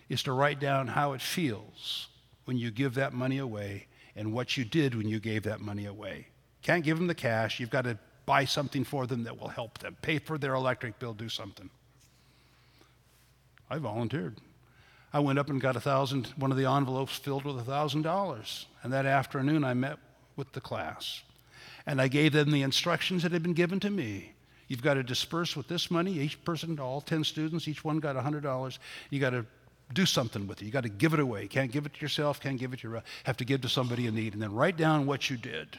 is 0.09 0.23
to 0.23 0.31
write 0.31 0.59
down 0.59 0.87
how 0.87 1.13
it 1.13 1.21
feels 1.21 2.07
when 2.45 2.57
you 2.57 2.71
give 2.71 2.95
that 2.95 3.13
money 3.13 3.37
away 3.37 3.87
and 4.15 4.33
what 4.33 4.57
you 4.57 4.65
did 4.65 4.95
when 4.95 5.07
you 5.07 5.19
gave 5.19 5.43
that 5.43 5.61
money 5.61 5.85
away. 5.85 6.27
Can't 6.61 6.83
give 6.83 6.97
them 6.97 7.07
the 7.07 7.15
cash. 7.15 7.59
You've 7.59 7.69
got 7.69 7.83
to 7.83 7.97
buy 8.31 8.45
something 8.45 8.85
for 8.85 9.05
them 9.07 9.25
that 9.25 9.37
will 9.37 9.49
help 9.49 9.79
them, 9.79 9.97
pay 10.01 10.17
for 10.17 10.37
their 10.37 10.53
electric 10.53 10.97
bill, 10.99 11.13
do 11.13 11.27
something. 11.27 11.69
I 13.69 13.77
volunteered. 13.77 14.37
I 15.11 15.19
went 15.19 15.37
up 15.37 15.49
and 15.49 15.59
got 15.59 15.75
a 15.75 15.81
thousand, 15.81 16.27
one 16.37 16.49
of 16.49 16.55
the 16.55 16.63
envelopes 16.63 17.17
filled 17.17 17.43
with 17.43 17.57
a 17.57 17.63
thousand 17.65 18.03
dollars. 18.03 18.67
And 18.83 18.93
that 18.93 19.05
afternoon 19.05 19.65
I 19.65 19.73
met 19.73 19.97
with 20.37 20.53
the 20.53 20.61
class. 20.61 21.23
And 21.85 21.99
I 21.99 22.07
gave 22.07 22.31
them 22.31 22.51
the 22.51 22.61
instructions 22.61 23.23
that 23.23 23.33
had 23.33 23.43
been 23.43 23.51
given 23.51 23.81
to 23.81 23.89
me. 23.89 24.31
You've 24.69 24.81
got 24.81 24.93
to 24.93 25.03
disperse 25.03 25.57
with 25.57 25.67
this 25.67 25.91
money, 25.91 26.13
each 26.13 26.41
person, 26.45 26.77
to 26.77 26.81
all 26.81 27.01
10 27.01 27.25
students, 27.25 27.67
each 27.67 27.83
one 27.83 27.99
got 27.99 28.15
a 28.15 28.21
$100. 28.21 28.77
You 29.09 29.19
got 29.19 29.31
to 29.31 29.45
do 29.91 30.05
something 30.05 30.47
with 30.47 30.61
it. 30.61 30.65
You 30.65 30.71
got 30.71 30.83
to 30.83 30.89
give 31.03 31.13
it 31.13 31.19
away. 31.19 31.43
You 31.43 31.49
can't 31.49 31.69
give 31.69 31.85
it 31.85 31.95
to 31.95 31.99
yourself, 31.99 32.39
can't 32.39 32.57
give 32.57 32.71
it 32.71 32.79
to 32.79 32.89
your, 32.89 33.03
have 33.25 33.35
to 33.35 33.45
give 33.45 33.59
to 33.59 33.67
somebody 33.67 34.07
in 34.07 34.15
need. 34.15 34.31
And 34.31 34.41
then 34.41 34.53
write 34.53 34.77
down 34.77 35.05
what 35.05 35.29
you 35.29 35.35
did 35.35 35.77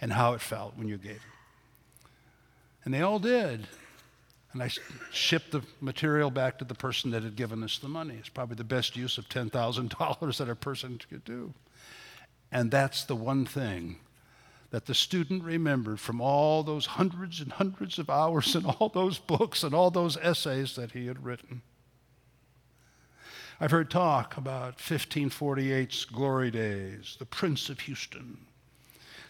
and 0.00 0.10
how 0.14 0.32
it 0.32 0.40
felt 0.40 0.78
when 0.78 0.88
you 0.88 0.96
gave 0.96 1.16
it. 1.16 1.41
And 2.84 2.92
they 2.92 3.02
all 3.02 3.18
did. 3.18 3.66
And 4.52 4.62
I 4.62 4.70
shipped 5.10 5.52
the 5.52 5.62
material 5.80 6.30
back 6.30 6.58
to 6.58 6.64
the 6.64 6.74
person 6.74 7.10
that 7.12 7.22
had 7.22 7.36
given 7.36 7.62
us 7.62 7.78
the 7.78 7.88
money. 7.88 8.16
It's 8.18 8.28
probably 8.28 8.56
the 8.56 8.64
best 8.64 8.96
use 8.96 9.16
of 9.16 9.28
$10,000 9.28 10.36
that 10.38 10.48
a 10.48 10.54
person 10.54 11.00
could 11.08 11.24
do. 11.24 11.54
And 12.50 12.70
that's 12.70 13.04
the 13.04 13.16
one 13.16 13.46
thing 13.46 13.96
that 14.70 14.86
the 14.86 14.94
student 14.94 15.44
remembered 15.44 16.00
from 16.00 16.20
all 16.20 16.62
those 16.62 16.86
hundreds 16.86 17.40
and 17.40 17.52
hundreds 17.52 17.98
of 17.98 18.10
hours 18.10 18.54
and 18.54 18.66
all 18.66 18.88
those 18.88 19.18
books 19.18 19.62
and 19.62 19.74
all 19.74 19.90
those 19.90 20.16
essays 20.16 20.76
that 20.76 20.92
he 20.92 21.06
had 21.06 21.24
written. 21.24 21.62
I've 23.60 23.70
heard 23.70 23.90
talk 23.90 24.36
about 24.36 24.78
1548's 24.78 26.06
glory 26.06 26.50
days, 26.50 27.16
the 27.18 27.26
Prince 27.26 27.68
of 27.68 27.80
Houston, 27.80 28.38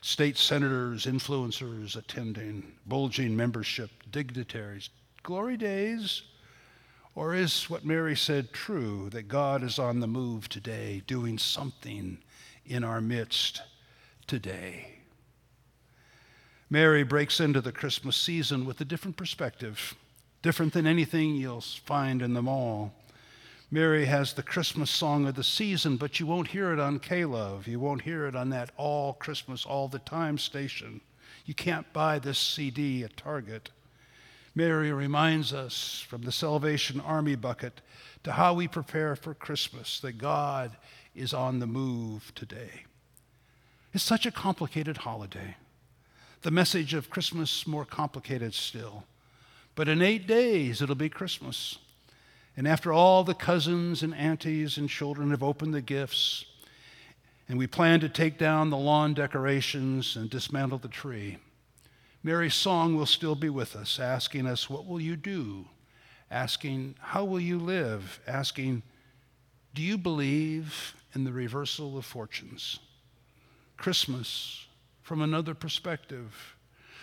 state 0.03 0.37
senators, 0.37 1.07
influencers 1.07 1.97
attending, 1.97 2.73
bulging 2.87 3.35
membership, 3.35 3.91
dignitaries. 4.11 4.91
Glory 5.23 5.57
days? 5.57 6.23
Or 7.15 7.35
is 7.35 7.71
what 7.71 7.85
Mary 7.85 8.17
said 8.17 8.53
true, 8.53 9.09
that 9.11 9.29
God 9.29 9.63
is 9.63 9.79
on 9.79 10.01
the 10.01 10.07
move 10.07 10.49
today, 10.49 11.03
doing 11.07 11.39
something 11.39 12.19
in 12.67 12.85
our 12.85 13.01
midst 13.01 13.63
today? 14.27 14.99
Mary 16.69 17.03
breaks 17.03 17.39
into 17.39 17.61
the 17.61 17.71
Christmas 17.71 18.17
season 18.17 18.65
with 18.65 18.81
a 18.81 18.85
different 18.85 19.17
perspective, 19.17 19.95
different 20.41 20.73
than 20.73 20.87
anything 20.87 21.37
you'll 21.37 21.61
find 21.61 22.23
in 22.23 22.33
them 22.33 22.49
all. 22.49 22.95
Mary 23.73 24.05
has 24.05 24.35
the 24.35 24.43
Christmas 24.43 24.91
song 24.91 25.27
of 25.27 25.35
the 25.35 25.43
season, 25.43 25.97
but 25.97 26.21
you 26.21 26.27
won't 26.27 26.49
hear 26.49 26.75
it 26.75 26.79
on 26.79 26.99
K-Love. 26.99 27.67
You 27.67 27.81
won't 27.81 28.03
hear 28.03 28.27
it 28.27 28.37
on 28.37 28.51
that 28.51 28.71
all 28.77 29.15
Christmas 29.15 29.65
all 29.65 29.89
the 29.89 29.99
time 30.01 30.37
station. 30.37 31.01
You 31.47 31.55
can't 31.55 31.91
buy 31.95 32.19
this 32.19 32.39
CD 32.39 33.03
at 33.03 33.17
Target. 33.17 33.71
Mary 34.55 34.93
reminds 34.93 35.55
us 35.55 36.05
from 36.07 36.21
the 36.21 36.33
Salvation 36.33 37.01
Army 37.01 37.35
bucket 37.35 37.81
to 38.25 38.33
how 38.33 38.53
we 38.53 38.69
prepare 38.69 39.17
for 39.17 39.33
Christmas 39.33 40.01
that 40.01 40.19
God 40.19 40.73
is 41.15 41.33
on 41.33 41.59
the 41.59 41.67
move 41.67 42.31
today. 42.35 42.85
It's 43.95 44.05
such 44.05 44.27
a 44.27 44.31
complicated 44.31 44.99
holiday. 44.99 45.57
The 46.43 46.51
message 46.51 46.93
of 46.93 47.09
Christmas 47.09 47.67
more 47.67 47.87
complicated 47.87 48.53
still. 48.53 49.05
But 49.75 49.89
in 49.89 50.03
eight 50.03 50.27
days, 50.27 50.83
it'll 50.83 50.95
be 50.95 51.09
Christmas. 51.09 51.79
And 52.57 52.69
after 52.69 52.93
all 52.93 53.25
the 53.25 53.35
cousins 53.35 54.03
and 54.03 54.15
aunties 54.15 54.77
and 54.77 54.89
children 54.89 55.31
have 55.31 55.43
opened 55.43 55.75
the 55.75 55.81
gifts, 55.81 56.45
and 57.49 57.59
we 57.59 57.67
plan 57.67 58.01
to 58.01 58.09
take 58.09 58.39
down 58.39 58.71
the 58.71 58.77
lawn 58.77 59.15
decorations 59.15 60.17
and 60.17 60.29
dismantle 60.29 60.79
the 60.79 60.89
tree, 60.89 61.39
Mary's 62.23 62.55
song 62.55 62.95
will 62.95 63.07
still 63.07 63.35
be 63.35 63.49
with 63.49 63.75
us, 63.75 63.99
asking 63.99 64.47
us, 64.47 64.71
What 64.71 64.87
will 64.87 65.01
you 65.01 65.17
do? 65.17 65.67
Asking, 66.31 66.95
How 67.01 67.25
will 67.25 67.41
you 67.41 67.59
live? 67.59 68.21
Asking, 68.27 68.83
Do 69.75 69.83
you 69.83 69.99
believe 69.99 70.95
in 71.15 71.25
the 71.25 71.33
reversal 71.33 71.99
of 71.99 72.05
fortunes? 72.05 72.79
Christmas 73.77 74.67
from 75.03 75.21
another 75.21 75.55
perspective. 75.55 76.57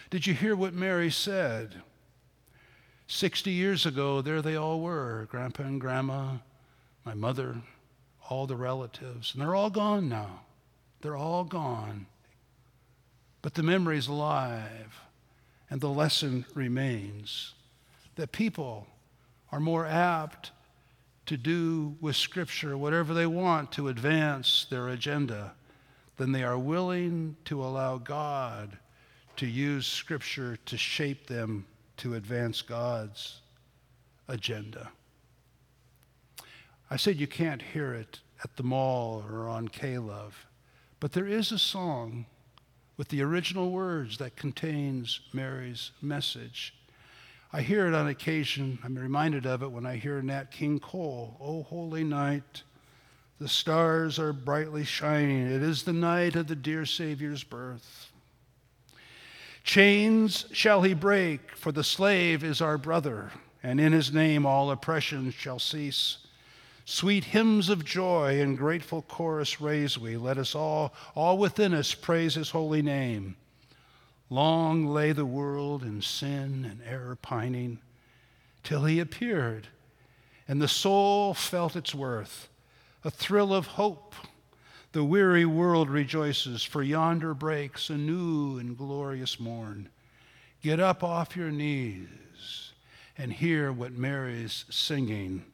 Did 0.10 0.26
you 0.26 0.34
hear 0.34 0.56
what 0.56 0.74
Mary 0.74 1.12
said? 1.12 1.82
60 3.12 3.50
years 3.50 3.88
ago, 3.88 4.22
there 4.22 4.40
they 4.40 4.56
all 4.56 4.82
were 4.82 5.28
grandpa 5.32 5.64
and 5.64 5.82
grandma, 5.82 6.34
my 7.04 7.16
mother, 7.16 7.56
all 8.30 8.46
the 8.46 8.56
relatives, 8.56 9.34
and 9.34 9.42
they're 9.42 9.56
all 9.56 9.72
gone 9.72 10.08
now. 10.08 10.42
They're 11.02 11.18
all 11.18 11.44
gone. 11.44 12.06
But 13.42 13.56
the 13.56 13.64
memory's 13.64 14.08
alive, 14.08 15.02
and 15.72 15.82
the 15.82 15.90
lesson 15.90 16.46
remains 16.54 17.56
that 18.16 18.32
people 18.32 18.86
are 19.52 19.60
more 19.60 19.88
apt 19.88 20.52
to 21.26 21.36
do 21.36 21.96
with 22.00 22.16
Scripture 22.16 22.78
whatever 22.78 23.16
they 23.16 23.26
want 23.26 23.72
to 23.72 23.88
advance 23.88 24.68
their 24.70 24.88
agenda 24.88 25.54
than 26.18 26.32
they 26.32 26.44
are 26.44 26.60
willing 26.60 27.38
to 27.46 27.64
allow 27.64 27.98
God 27.98 28.78
to 29.38 29.48
use 29.48 29.88
Scripture 29.88 30.60
to 30.68 30.78
shape 30.78 31.26
them 31.26 31.66
to 32.00 32.16
advance 32.16 32.62
God's 32.62 33.42
agenda. 34.28 34.90
I 36.90 36.98
said 36.98 37.18
you 37.18 37.28
can't 37.28 37.62
hear 37.62 37.94
it 37.94 38.20
at 38.44 38.56
the 38.56 38.64
mall 38.64 39.24
or 39.30 39.48
on 39.48 39.68
K-Love, 39.68 40.46
but 41.00 41.12
there 41.12 41.28
is 41.28 41.52
a 41.52 41.60
song 41.60 42.26
with 42.98 43.10
the 43.10 43.22
original 43.22 43.72
words 43.72 44.18
that 44.18 44.36
contains 44.36 45.22
Mary's 45.34 45.92
message. 46.02 46.74
I 47.52 47.62
hear 47.62 47.88
it 47.88 47.94
on 47.94 48.08
occasion. 48.08 48.80
I'm 48.84 48.96
reminded 48.96 49.46
of 49.46 49.64
it 49.64 49.72
when 49.72 49.86
I 49.86 49.96
hear 49.96 50.22
Nat 50.22 50.52
King 50.52 50.80
Cole, 50.80 51.38
O 51.42 51.64
holy 51.64 52.04
night, 52.04 52.64
the 53.40 53.48
stars 53.48 54.20
are 54.20 54.34
brightly 54.34 54.84
shining. 54.84 55.48
It 55.48 55.64
is 55.64 55.84
the 55.84 55.94
night 55.94 56.36
of 56.36 56.48
the 56.48 56.56
dear 56.56 56.86
Savior's 56.86 57.44
birth. 57.44 58.09
Chains 59.70 60.48
shall 60.52 60.82
he 60.82 60.96
break, 60.96 61.56
for 61.56 61.72
the 61.72 61.84
slave 61.84 62.44
is 62.44 62.60
our 62.60 62.80
brother, 62.80 63.32
and 63.62 63.80
in 63.80 63.94
his 63.94 64.12
name 64.12 64.44
all 64.44 64.72
oppression 64.72 65.30
shall 65.30 65.60
cease. 65.60 66.18
Sweet 66.86 67.26
hymns 67.26 67.70
of 67.70 67.86
joy 67.86 68.42
and 68.42 68.58
grateful 68.58 69.04
chorus 69.04 69.62
raise 69.62 69.96
we. 69.96 70.18
Let 70.18 70.40
us 70.40 70.56
all, 70.56 70.92
all 71.14 71.38
within 71.38 71.76
us, 71.76 71.94
praise 71.94 72.34
his 72.34 72.50
holy 72.50 72.82
name. 72.82 73.36
Long 74.32 74.88
lay 74.88 75.12
the 75.12 75.24
world 75.24 75.84
in 75.84 76.02
sin 76.02 76.66
and 76.68 76.82
error 76.84 77.16
pining, 77.16 77.78
till 78.64 78.86
he 78.86 79.00
appeared, 79.00 79.68
and 80.48 80.60
the 80.60 80.68
soul 80.68 81.36
felt 81.36 81.76
its 81.76 81.94
worth, 81.94 82.50
a 83.04 83.12
thrill 83.12 83.54
of 83.54 83.68
hope 83.68 84.16
the 84.92 85.04
weary 85.04 85.46
world 85.46 85.90
rejoices, 85.90 86.64
for 86.64 86.82
yonder 86.82 87.34
breaks 87.34 87.90
a 87.90 87.98
new 87.98 88.58
and 88.58 88.78
glorious 88.78 89.40
morn. 89.40 89.90
Get 90.62 90.80
up 90.80 91.04
off 91.04 91.36
your 91.36 91.52
knees 91.52 92.72
and 93.18 93.32
hear 93.32 93.72
what 93.72 93.94
Mary's 93.94 94.66
singing. 94.70 95.46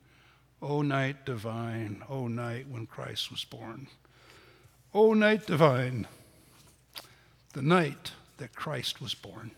O 0.62 0.82
night 0.82 1.26
divine, 1.26 2.02
O 2.10 2.28
night 2.28 2.68
when 2.70 2.86
Christ 2.86 3.30
was 3.30 3.44
born. 3.44 3.88
O 4.94 5.14
night 5.14 5.46
divine, 5.46 6.08
the 7.54 7.62
night 7.62 8.14
that 8.38 8.56
Christ 8.56 9.02
was 9.02 9.14
born. 9.14 9.52